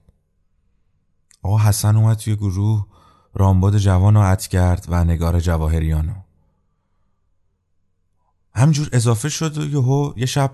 [1.43, 2.87] آقا حسن اومد توی گروه
[3.35, 6.15] رامباد جوان رو اد کرد و نگار جواهریانو
[8.55, 10.51] همجور اضافه شد و یهو یه شب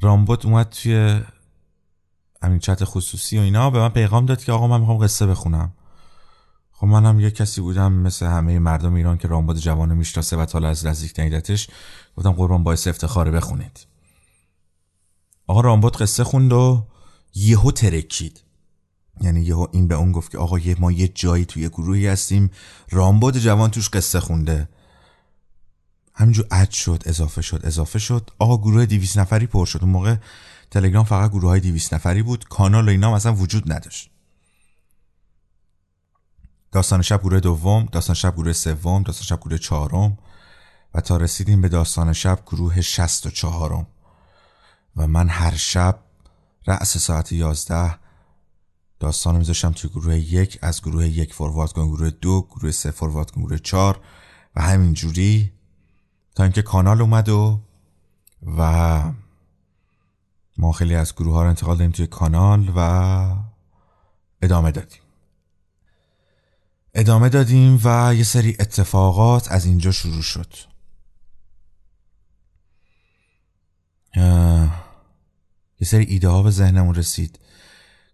[0.00, 1.20] رامبد اومد توی
[2.42, 5.72] همین چت خصوصی و اینا به من پیغام داد که آقا من می‌خوام قصه بخونم.
[6.72, 10.58] خب منم یه کسی بودم مثل همه مردم ایران که رامبد جوانو می‌شناسه و تا
[10.58, 11.68] از نزدیک ندیدتش
[12.16, 13.86] گفتم قربان باعث افتخاره بخونید.
[15.46, 16.86] آقا رامبد قصه خوند و
[17.34, 18.42] یهو ترکید.
[19.20, 22.50] یعنی یهو این به اون گفت که آقا یه ما یه جایی توی گروهی هستیم
[22.90, 24.68] رامبد جوان توش قصه خونده.
[26.18, 28.30] همینجور اد شد اضافه شد اضافه شد.
[28.38, 29.78] آقا گروه دیویس نفری پر شد.
[29.82, 30.16] اون موقع
[30.70, 32.44] تلگرام فقط گروه های دیویس نفری بود.
[32.44, 34.10] کانال و اینا اصلا وجود نداشت.
[36.72, 40.18] داستان شب گروه دوم داستان شب گروه سوم داستان شب گروه چهارم.
[40.94, 43.86] و تا رسیدیم به داستان شب گروه شست و چهارم.
[44.96, 45.98] و من هر شب
[46.66, 47.98] رأس ساعت یازده
[49.00, 50.58] داستان میذاشتم توی گروه یک.
[50.62, 54.00] از گروه یک فوروارد کن گروه دو گروه سه فوروارد کن گروه چهار.
[54.56, 55.55] و همین جوری
[56.36, 57.60] تا اینکه کانال اومد و
[58.58, 59.02] و
[60.58, 62.80] ما خیلی از گروه ها رو انتقال دادیم توی کانال و
[64.42, 65.00] ادامه دادیم.
[66.94, 70.54] ادامه دادیم و یه سری اتفاقات از اینجا شروع شد.
[75.80, 77.38] یه سری ایده ها به ذهنمون رسید.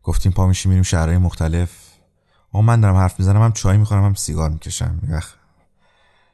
[0.02, 1.70] گفتیم پا میشیم میریم شهرهای مختلف.
[2.48, 5.00] آقا من دارم حرف می‌زنم هم چای می‌خورم هم سیگار می‌کشم.
[5.08, 5.34] یخ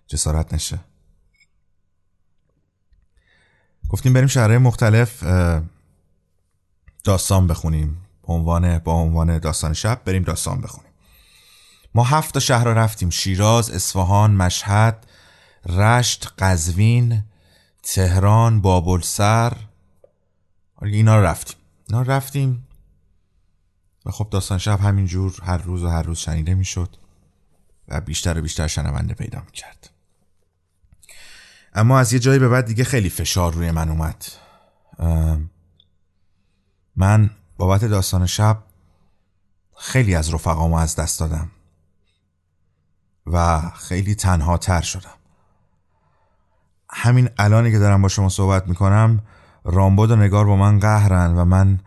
[0.07, 0.79] جسارت نشه.
[3.89, 5.25] گفتیم بریم شهرهای مختلف
[7.05, 8.05] داستان بخونیم.
[8.27, 10.93] به عنوان با عنوان داستان شب بریم داستان بخونیم.
[11.95, 13.11] ما هفت تا شهر رفتیم.
[13.11, 15.07] شیراز، اصفهان، مشهد،
[15.67, 17.23] رشت قزوین
[17.83, 19.53] تهران بابلسر.
[20.83, 21.57] اینا رو رفتیم.
[21.89, 22.69] اینا رو رفتیم.
[24.07, 26.97] و خب داستان شب همینجور هر روز و هر روز شنیده می‌شد
[27.89, 29.88] و بیشتر و بیشتر شنونده پیدا می‌کرد.
[31.75, 34.25] اما از یه جایی به بعد دیگه خیلی فشار روی من اومد.
[36.97, 38.59] من بابت داستان شب
[39.77, 41.51] خیلی از رفقامو از دست دادم
[43.27, 45.15] و خیلی تنها تر شدم.
[46.91, 49.23] همین الانی که دارم با شما صحبت می‌کنم
[49.65, 51.81] رامبد و نگار با من قهرن و من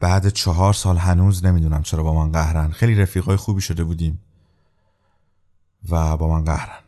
[0.00, 2.70] بعد چهار سال هنوز نمی‌دونم چرا با من قهرن.
[2.70, 4.20] خیلی رفیقای خوبی شده بودیم
[5.88, 6.78] و با من قهرن.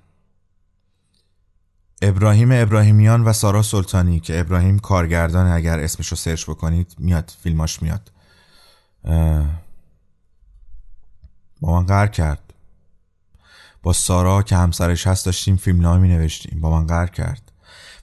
[2.05, 8.12] ابراهیم ابراهیمیان و سارا سلطانی که ابراهیم کارگردان اگر اسمشو سرچ بکنید میاد فیلماش میاد.
[11.61, 12.55] با من قهر کرد.
[13.82, 17.53] با سارا که همسرش هست داشتیم فیلم می نوشتیم با من قهر کرد.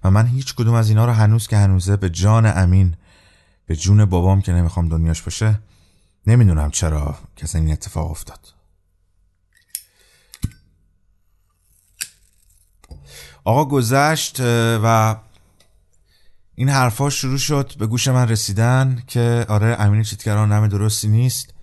[0.03, 2.95] و من هیچ کدوم از اینا رو هنوز که هنوزه به جان امین
[3.65, 5.59] به جون بابام که نمی‌خوام دنیاش باشه
[6.27, 8.58] نمی‌دونم چرا کسی این اتفاق افتاد.
[13.49, 14.39] آقا گذشت
[14.83, 15.15] و
[16.55, 21.53] این حرفا شروع شد به گوش من رسیدن که آره امین چیتگران نام درستی نیست.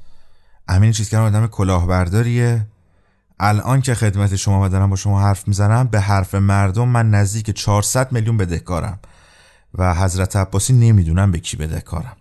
[0.69, 2.67] امین چیتگران آدم کلاهبرداریه.
[3.41, 7.51] الان که خدمت شما و دارم با شما حرف می‌زنم به حرف مردم من نزدیک
[7.51, 8.99] 400 میلیون بدهکارم.
[9.75, 12.17] و حضرت عباسی نمی‌دونم به کی بدهکارم.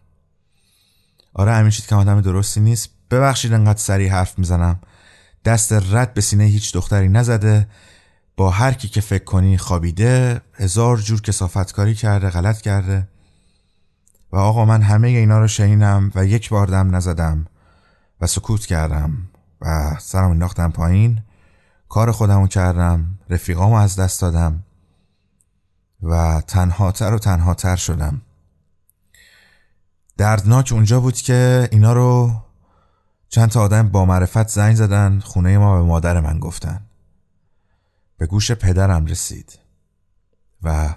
[1.34, 2.89] آره امین چیت که آدم درستی نیست.
[3.11, 4.80] ببخشید انقدر سریع حرف می‌زنم.
[5.45, 7.68] دست رد به سینه هیچ دختری نزده.
[8.38, 13.08] با هر کی که فکر کنی خوابیده هزار جور کسافتکاری کرده غلط کرده.
[14.32, 17.46] و آقا من همه اینا رو شنیدم و یک بار دم نزدم
[18.22, 19.18] و سکوت کردم
[19.62, 21.22] و سرم انداختم پایین.
[21.90, 24.64] کار خودمو کردم رفیقامو از دست دادم
[26.04, 28.22] و تنهاتر و تنهاتر شدم.
[30.18, 32.32] دردناک اونجا بود که اینا رو
[33.30, 36.82] چند تا آدم با معرفت زنگ زدن خونه ما به مادر من گفتن.
[38.18, 39.59] به گوش پدرم رسید
[40.63, 40.95] و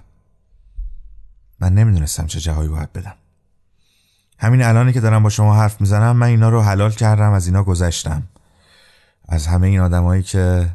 [1.59, 3.15] من نمی‌دونستم چه جوابی باید بدم.
[4.39, 7.63] همین الانی که دارم با شما حرف می‌زنم من اینا رو حلال کردم از اینا
[7.63, 8.23] گذشتم.
[9.27, 10.69] از همه این آدمایی که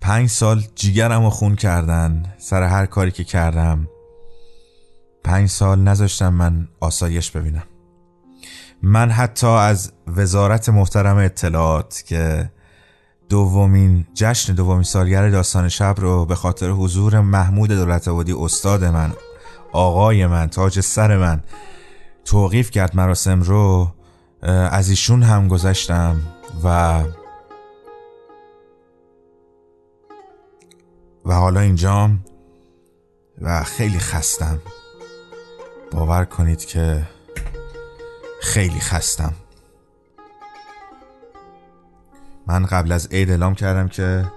[0.00, 3.88] پنج سال جیگرم رو خون کردن سر هر کاری که کردم
[5.24, 7.62] پنج سال نذاشتم من آسایش ببینم.
[8.82, 12.50] من حتی از وزارت محترم اطلاعات که
[13.30, 19.12] دومین جشن دومین سالگرد داستان شب رو به خاطر حضور محمود دولت آبادی استاد من
[19.72, 21.40] آقای من تاج سر من
[22.24, 23.92] توقیف کرد مراسم رو
[24.70, 26.22] از ایشون هم گذشتم
[26.64, 27.02] و
[31.26, 32.24] و حالا اینجام
[33.42, 34.58] و خیلی خستم.
[35.92, 37.08] باور کنید که
[38.42, 39.34] خیلی خستم.
[42.50, 44.32] من قبل از عید اعلام کردم که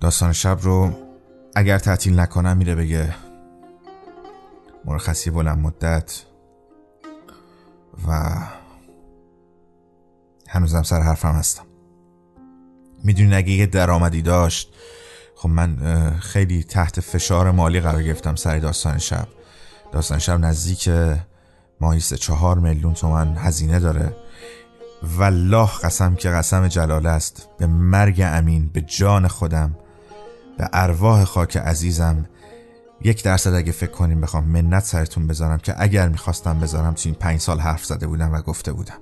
[0.00, 0.92] داستان شب رو
[1.54, 3.14] اگر تعطیل نکنم میره بگه
[4.84, 6.22] مرخصی بلند مدت
[8.08, 8.32] و
[10.48, 11.64] هنوزم سر حرفم هستم.
[13.04, 14.74] می‌دونین اگه یه درآمدی داشت
[15.36, 15.76] خب من
[16.20, 19.28] خیلی تحت فشار مالی قرار گرفتم سر داستان شب.
[19.92, 20.90] داستان شب نزدیک
[21.80, 24.16] ماهی سه چهار میلیون تومن هزینه داره.
[25.02, 27.48] والله قسم که قسم جلال است.
[27.58, 29.76] به مرگ امین به جان خودم
[30.58, 32.26] به ارواح خاک عزیزم
[33.04, 37.14] یک درصد اگه فکر کنیم بخوام منت سرتون بذارم که اگر می‌خواستم بذارم تو این
[37.14, 38.98] پنج سال حرف زده بودم و گفته بودم.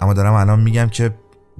[0.00, 1.14] اما دارم الان میگم که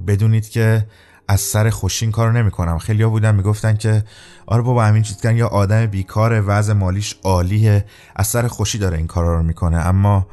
[0.06, 0.86] بدونید که
[1.28, 2.78] از سر خوشین کارو نمی‌کنم.
[2.78, 4.04] خیلی ها بودن می‌گفتن که
[4.46, 7.84] آره بابا همین چیز یا آدم بیکار وضع مالیش عالیه
[8.16, 9.76] از سر خوشی داره این کارا رو می‌کنه.
[9.76, 10.26] اما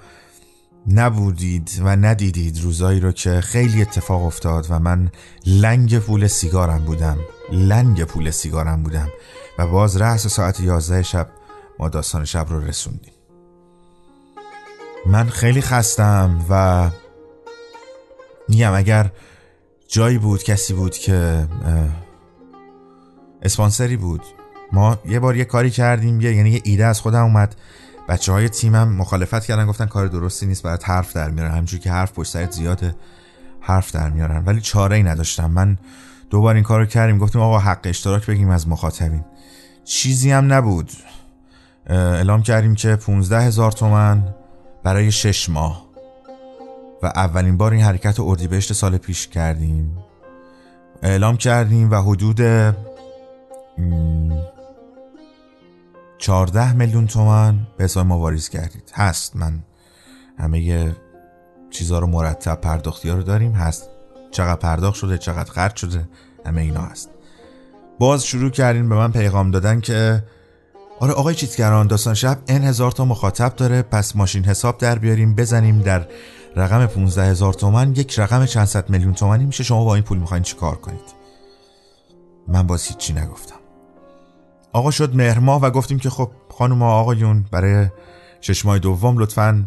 [0.88, 5.12] نبودید و ندیدید روزایی رو که خیلی اتفاق افتاد و من
[5.46, 7.18] لنگ پول سیگارم بودم.
[7.52, 9.10] لنگ پول سیگارم بودم
[9.60, 11.30] و باز رأس ساعت 11 شب
[11.80, 13.14] ما داستان شب رو رسوندیم.
[15.06, 16.90] من خیلی خستم و
[18.50, 19.12] میگم اگر
[19.88, 21.48] جایی بود کسی بود که
[23.42, 24.22] اسپانسری بود.
[24.72, 27.56] ما یه بار یه کاری کردیم یه یعنی یه ایده از خودم اومد.
[28.08, 31.52] بچه های تیمم مخالفت کردن گفتن کار درستی نیست برات حرف در میارن.
[31.52, 32.96] همجوری که حرف پشت سرت زیاده
[33.62, 34.46] حرف در میارن.
[34.46, 35.52] ولی چاره ای نداشتم.
[35.52, 35.78] من
[36.30, 37.18] دوبار این کارو کردیم.
[37.18, 39.24] گفتیم آقا حق اشتراک بگیم از مخاطبین.
[39.84, 40.92] چیزی هم نبود.
[41.88, 44.24] اعلام کردیم که 15 هزار تومن
[44.84, 45.86] برای شش ماه.
[47.04, 49.98] و اولین بار این حرکت اردیبهشت سال پیش کردیم.
[51.04, 52.42] اعلام کردیم و حدود
[56.18, 58.92] 14 میلیون تومن به حساب ما واریز کردید.
[58.94, 59.36] هست.
[59.36, 59.64] من
[60.40, 60.92] همه
[61.70, 63.52] چیزها رو مرتب پرداختی ها رو داریم.
[63.52, 63.90] هست.
[64.32, 66.10] چقدر پرداخت شده چقدر خرج شده
[66.46, 67.10] همه اینا هست.
[68.00, 70.24] باز شروع کردین به من پیغام دادن که
[71.00, 73.82] آره آقای چیتگران داستان شب ان هزار تا مخاطب داره.
[73.82, 76.08] پس ماشین حساب در بیاریم بزنیم در
[76.56, 79.64] رقم 15 هزار تومن یک رقم چند میلیون تومنی میشه.
[79.64, 81.16] شما با این پول می‌خواین چی کار کنید؟
[82.48, 83.65] من باز هیچی نگفتم.
[84.76, 87.88] آقا شد مهرماه و گفتیم که خب خانم آقایون برای
[88.42, 89.66] شش ماه دوم لطفا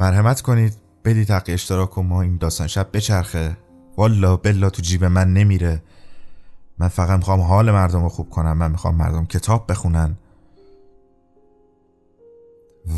[0.00, 0.76] مرحمت کنید.
[1.04, 3.56] بدید حق اشتراک و ما این داستان شب بچرخه.
[3.96, 5.82] والا بلا تو جیب من نمیره.
[6.78, 8.56] من فقط می‌خوام حال مردم رو خوب کنم.
[8.56, 10.18] من می‌خوام مردم کتاب بخونن.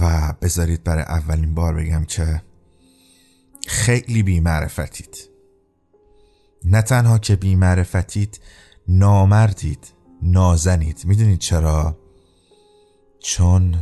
[0.00, 2.42] و بذارید برای اولین بار بگم که
[3.66, 5.16] خیلی بیمعرفتید.
[6.64, 8.40] نه تنها که بیمعرفتید
[8.88, 9.95] نامردید.
[10.26, 11.02] نازنید.
[11.04, 11.98] می‌دونید چرا؟
[13.18, 13.76] چون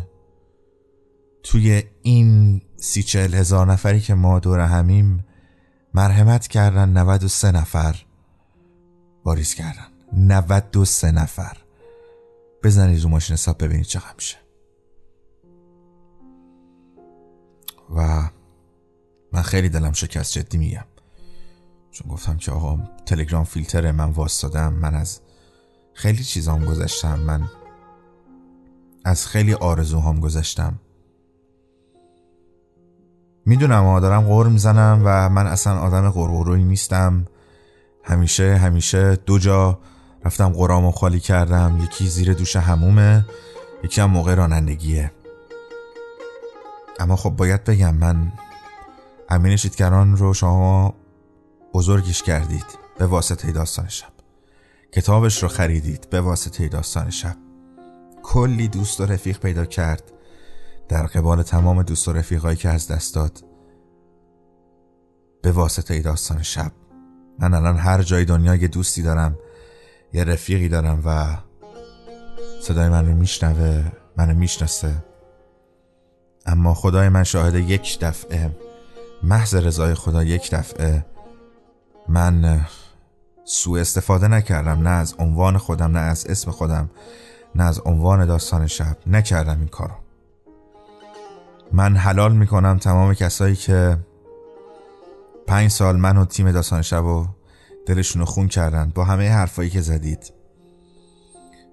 [1.43, 5.25] توی این سی چهل هزار نفری که ما دور همیم
[5.95, 7.97] مرحمت کردن 93 نفر
[9.25, 9.87] واریز کردن.
[10.13, 11.57] 93 نفر.
[12.63, 14.37] بزنید رو ماشین حساب ببینید چقدر میشه
[17.97, 18.29] و
[19.33, 20.85] من خیلی دلم شکست جدی میگم.
[21.91, 25.21] چون گفتم که آقا تلگرام فیلتره من واسدادم من از
[25.95, 27.19] خیلی چیزام گذشتم.
[27.21, 27.43] من
[29.05, 30.81] از خیلی آرزوهام گذشتم.
[33.47, 37.25] می‌دونم ها دارم غور می‌زنم و من اصلا آدم غرغروی نیستم.
[38.05, 39.79] همیشه همیشه دو جا
[40.25, 41.81] رفتم قرامو خالی کردم.
[41.85, 43.27] یکی زیر دوش همومه
[43.85, 45.13] یکی هم موقع رانندگیه.
[47.01, 48.33] اما خب باید بگم من
[49.29, 50.95] امین شیدگران رو شما
[51.75, 52.67] بزرگش کردید.
[52.99, 54.14] به واسطه داستان شب
[54.95, 57.37] کتابش رو خریدید به واسطه داستان شب.
[58.23, 60.13] کلی دوست و رفیق پیدا کرد.
[60.89, 63.45] در قبال تمام دوست و رفیقایی که از دست داد.
[65.43, 66.73] به واسطه داستان شب.
[67.39, 69.39] من الان هر جای دنیا یه دوستی دارم.
[70.13, 71.39] یه رفیقی دارم و
[72.63, 75.05] صدای من رو میشنوه منو می‌شناسه.
[76.47, 78.57] اما خدای من شاهد یک دفعه
[79.23, 81.07] محض رضای خدا یک دفعه
[82.09, 82.61] من
[83.45, 86.91] سوء استفاده نکردم نه از عنوان خودم نه از اسم خودم
[87.55, 88.97] نه از عنوان داستان شب.
[89.07, 89.95] نکردم این کارو.
[91.73, 93.99] من حلال می‌کنم تمام کسایی که
[95.47, 97.27] پنج سال من و تیم داستان شب و
[97.87, 98.93] دلشون رو خون کردن.
[98.95, 100.33] با همه حرفایی که زدید.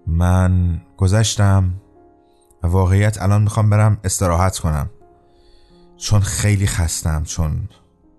[0.08, 1.74] من گذشتم
[2.64, 4.90] و واقعیت الان می‌خوام برم استراحت کنم.
[5.98, 7.70] چون خیلی خستم چون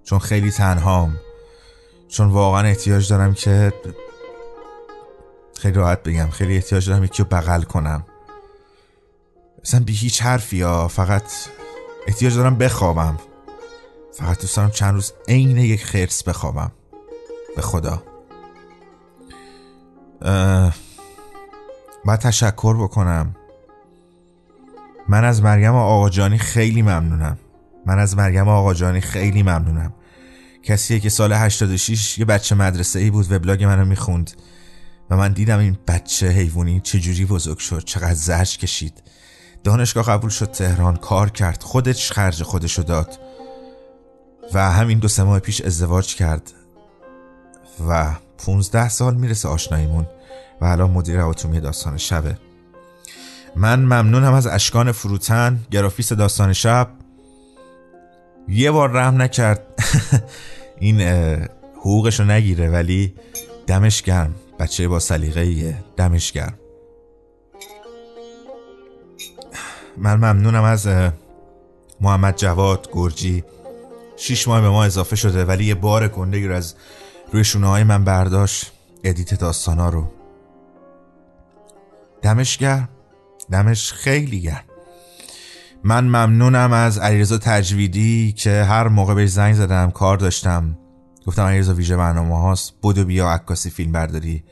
[0.05, 1.17] چون خیلی تنهام.
[2.13, 3.73] چون واقعا احتیاج دارم که
[5.59, 8.07] خیلی راحت بگم خیلی احتیاج دارم یکی رو بغل کنم.
[9.65, 11.23] مثلا بی هیچ حرفی یا فقط
[12.07, 13.19] احتیاج دارم بخوابم.
[14.13, 16.73] فقط دوست دارم چند روز عین یک خرس بخوابم.
[17.57, 18.03] به خدا.
[22.05, 23.37] باید تشکر بکنم.
[25.09, 27.39] من از مریم آقاجانی خیلی ممنونم.
[27.87, 29.93] من از مریم آقاجانی خیلی ممنونم.
[30.63, 34.31] کسیه که سال 86 یه بچه مدرسه ای بود وبلاگ منو می‌خوند.
[35.11, 39.03] و من دیدم این بچه حیوانی چجوری بزرگ شد چقدر زرش کشید.
[39.65, 43.19] دانشگاه قبول شد تهران کار کرد خودش خرج خودشو داد.
[44.55, 46.53] و همین دو سه ماه پیش ازدواج کرد.
[47.89, 50.07] و 15 سال می‌رسه آشناییمون.
[50.61, 52.39] و الان مدیر اتومی داستان شبه.
[53.57, 56.91] من ممنونم از اشکان فروتن گرافیس داستان شب.
[58.49, 59.67] یه بار رحم نکرد.
[60.81, 61.01] این
[61.77, 63.15] حقوقش رو نگیره ولی
[63.67, 64.35] دمش گرم.
[64.59, 66.59] بچه با سلیقه دمش گرم.
[69.97, 70.89] من ممنونم از
[72.01, 73.45] محمد جواد گرجی.
[74.17, 76.75] شیش ماه به ما اضافه شده ولی یه بار گنده رو از
[77.33, 78.73] روی شونه های من برداشت.
[79.05, 80.11] ادیت داستانا رو.
[82.23, 82.89] دمش گرم.
[83.51, 84.65] دمش خیلی گرم.
[85.85, 90.79] من ممنونم از علیرضا تجویدی که هر موقع بهش زنگ زدم کار داشتم.
[91.27, 92.73] گفتم علیرضا ویژه برنامه هاست.
[92.83, 94.45] بودو بیا عکاسی فیلم برداری.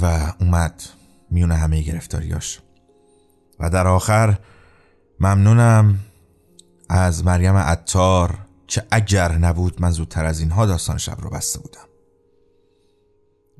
[0.00, 0.82] و اومد
[1.30, 2.60] میون همه گرفتاریاش.
[3.60, 4.38] و در آخر
[5.20, 5.98] ممنونم
[6.88, 11.88] از مریم عطار که اگر نبود من زودتر از اینها داستان شب رو بسته بودم.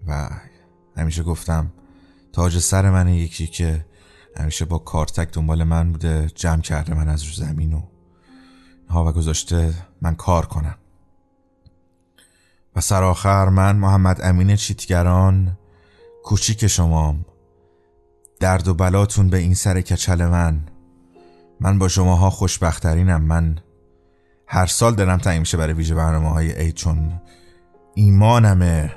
[0.06, 0.30] و
[0.96, 1.72] همیشه گفتم
[2.32, 3.84] تاج سر من یکی که
[4.36, 7.82] همیشه با کارتک دنبال من بوده جمع کرده من از رو زمین و
[8.89, 10.74] ها و گذاشته من کار کنم.
[12.77, 15.59] و سرآخر من محمد امین چیتگران
[16.24, 17.24] کوچیک شمام
[18.40, 20.61] درد و بلاتون به این سر کچل من.
[21.61, 23.23] من با شماها خوشبخترینم.
[23.23, 23.59] من
[24.47, 27.20] هر سال دلم تنگ میشه برای ویژه برنامه های عید چون
[27.94, 28.93] ایمانمه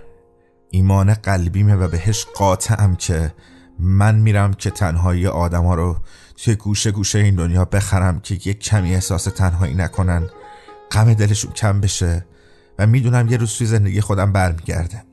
[0.70, 3.34] ایمان قلبیمه و بهش قاطعم که
[3.80, 5.98] من میرم که تنهایی آدم ها رو
[6.36, 10.30] توی گوشه گوشه این دنیا بخرم که یک کمی احساس تنهایی نکنن.
[10.92, 12.26] غم دلشون کم بشه
[12.80, 15.04] و می‌دونم یه روز توی زندگی خودم برمیگرده.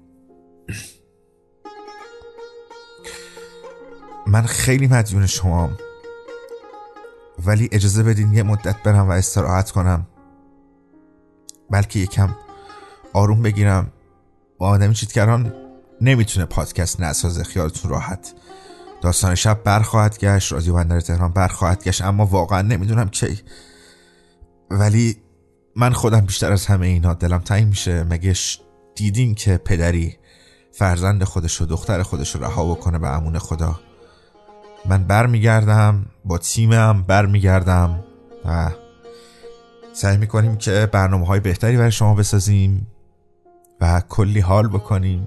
[4.27, 5.77] من خیلی مدیون شمام.
[7.47, 10.07] ولی اجازه بدین یه مدت برم و استراحت کنم.
[11.71, 12.37] بلکه یکم
[13.13, 13.93] آروم بگیرم.
[14.59, 15.64] با آدمی چیتگران
[16.01, 18.35] نمی‌تونه پادکست نسازه خیالتون راحت.
[19.01, 23.41] داستان شب برخواهد گشت رادیو بندر تهران برخواهد گشت اما واقعا نمی‌دونم کی.
[24.71, 25.17] ولی
[25.77, 28.05] من خودم بیشتر از همه اینا دلم تنگ میشه.
[28.05, 28.35] مگه
[28.95, 30.17] دیدین که پدری
[30.73, 33.81] فرزند خودش و دختر خودش رو رها بکنه به امون خدا؟
[34.87, 38.05] من برمیگردم با تیمم برمیگردم.
[38.45, 38.71] و
[39.93, 42.87] سعی می‌کنیم که برنامه های بهتری برای شما بسازیم
[43.81, 45.27] و کلی حال بکنیم.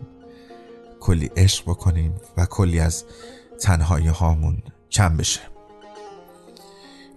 [1.00, 3.06] کلی عشق بکنیم و کلی از
[3.62, 4.58] تنهایی هامون
[4.92, 5.42] کم بشه.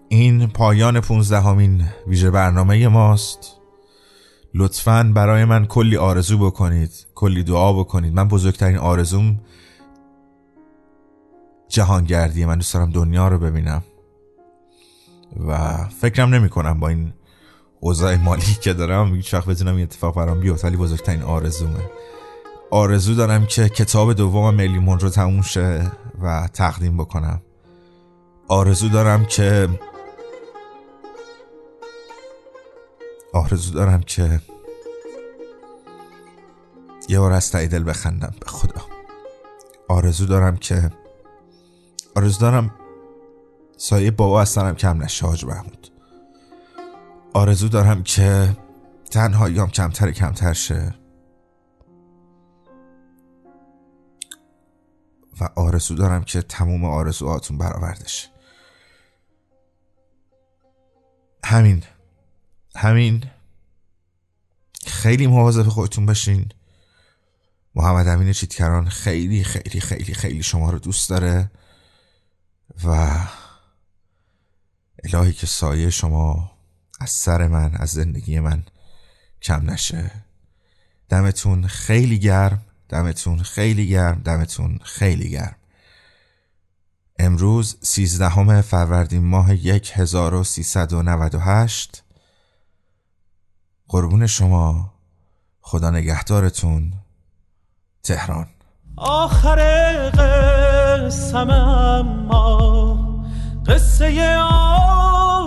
[0.09, 3.57] این پایان پونزدهمین ویژه برنامه ماست.
[4.55, 8.15] لطفا برای من کلی آرزو بکنید کلی دعا بکنید.
[8.15, 9.41] من بزرگترین آرزوم
[11.69, 12.57] جهانگردیه من.
[12.57, 13.83] دوست دارم دنیا رو ببینم.
[15.47, 17.13] و فکرم نمی کنم با این
[17.81, 21.91] اوضاع مالی که دارم هیچ وقت بتونم این اتفاق برام بیفته ولی بزرگترین آرزومه.
[22.73, 25.91] آرزو دارم که کتاب دوم میلیمون رو تموم شه
[26.23, 27.43] و تقدیم بکنم.
[28.49, 29.69] آرزو دارم که
[33.33, 34.41] آرزو دارم که
[37.09, 38.83] یه بار از دل بخندم به خدا.
[39.89, 40.91] آرزو دارم که
[42.17, 42.75] آرزو دارم
[43.77, 45.89] سایه بابا از سرم کم نشه حاج محمود.
[47.33, 48.57] آرزو دارم که
[49.11, 51.00] تنهاییام کمتر کمتر شه.
[55.41, 58.29] و آرزو دارم که تموم آرزوهاتون برآوردش.
[61.45, 61.83] همین.
[62.77, 63.25] همین.
[64.87, 66.53] خیلی مواظب خودتون باشین.
[67.75, 71.51] محمد امین چیتکران خیلی خیلی خیلی خیلی شما رو دوست داره
[72.85, 73.19] و
[75.05, 76.51] الهی که سایه شما
[77.01, 78.65] از سر من از زندگی من
[79.43, 80.11] کم نشه.
[81.09, 82.63] دمتون خیلی گرم.
[82.91, 85.57] دمتون خیلی گرم دمتون خیلی گرم.
[87.19, 92.03] امروز سیزدهم فروردین ماه یک هزار و سیصد و نود و هشت.
[93.89, 94.93] قربون شما
[95.61, 96.93] خدا نگهدارتون
[98.03, 98.47] تهران.
[98.97, 99.59] آخر
[100.11, 103.25] قسم اما
[103.67, 104.39] قصه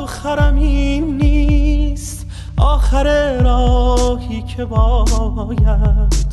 [0.03, 2.26] آخرم این نیست
[2.57, 6.32] آخر راهی که باید.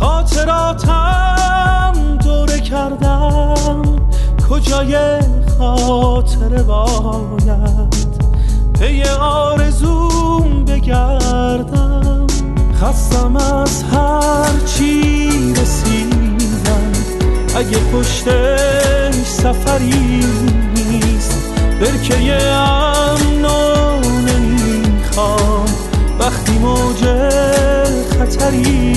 [0.00, 1.92] خاطراتم
[2.24, 3.82] دوره کردم.
[4.50, 4.96] کجای
[5.58, 8.20] خاطر باید؟
[8.78, 12.26] پی آرزوم بگردم.
[12.82, 16.92] خستم از هر چی رسیدم.
[17.56, 20.24] اگه پشتش سفری
[20.74, 25.66] نیست برکه امنو نمی‌خوام.
[26.20, 27.04] وقتی موج
[28.18, 28.92] خطری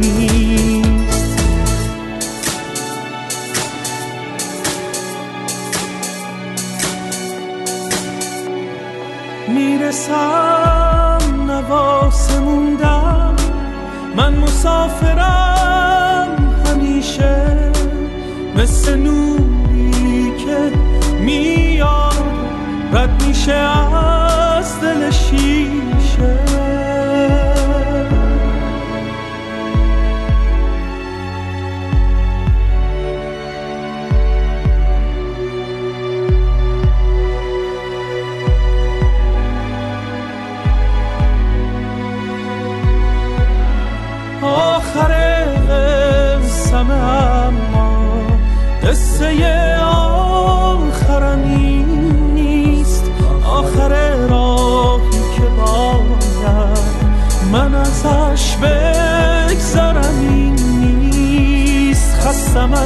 [0.00, 0.43] نیست.
[9.64, 13.34] می‌رسم نواسه موندم.
[14.16, 16.28] من مسافرم
[16.66, 17.70] همیشه
[18.56, 20.72] مثل نوری که
[21.20, 22.24] میاد.
[22.92, 26.43] رد میشه از دل شیشه.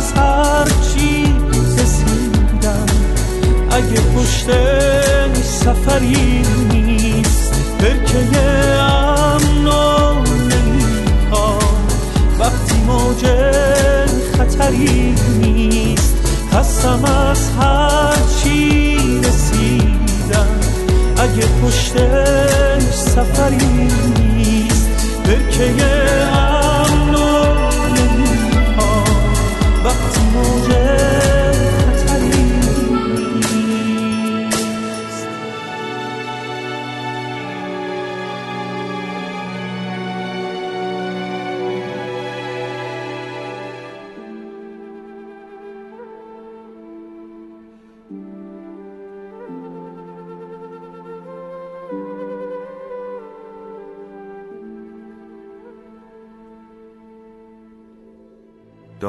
[0.08, 1.34] از هر چی
[1.78, 2.86] رسیدم.
[3.70, 4.46] اگه پشت
[5.42, 8.38] سفری نیست برکه
[8.80, 11.92] امنو نمی‌خواد
[12.38, 13.24] وقتی موج
[14.38, 16.14] خطری نیست
[16.52, 20.60] خستم از هر چی رسیدم.
[21.16, 21.92] اگه پشت
[22.92, 24.88] سفری نیست
[25.24, 25.74] برکه
[26.32, 26.57] امنو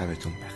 [0.00, 0.49] میشنویم شبتون بخیر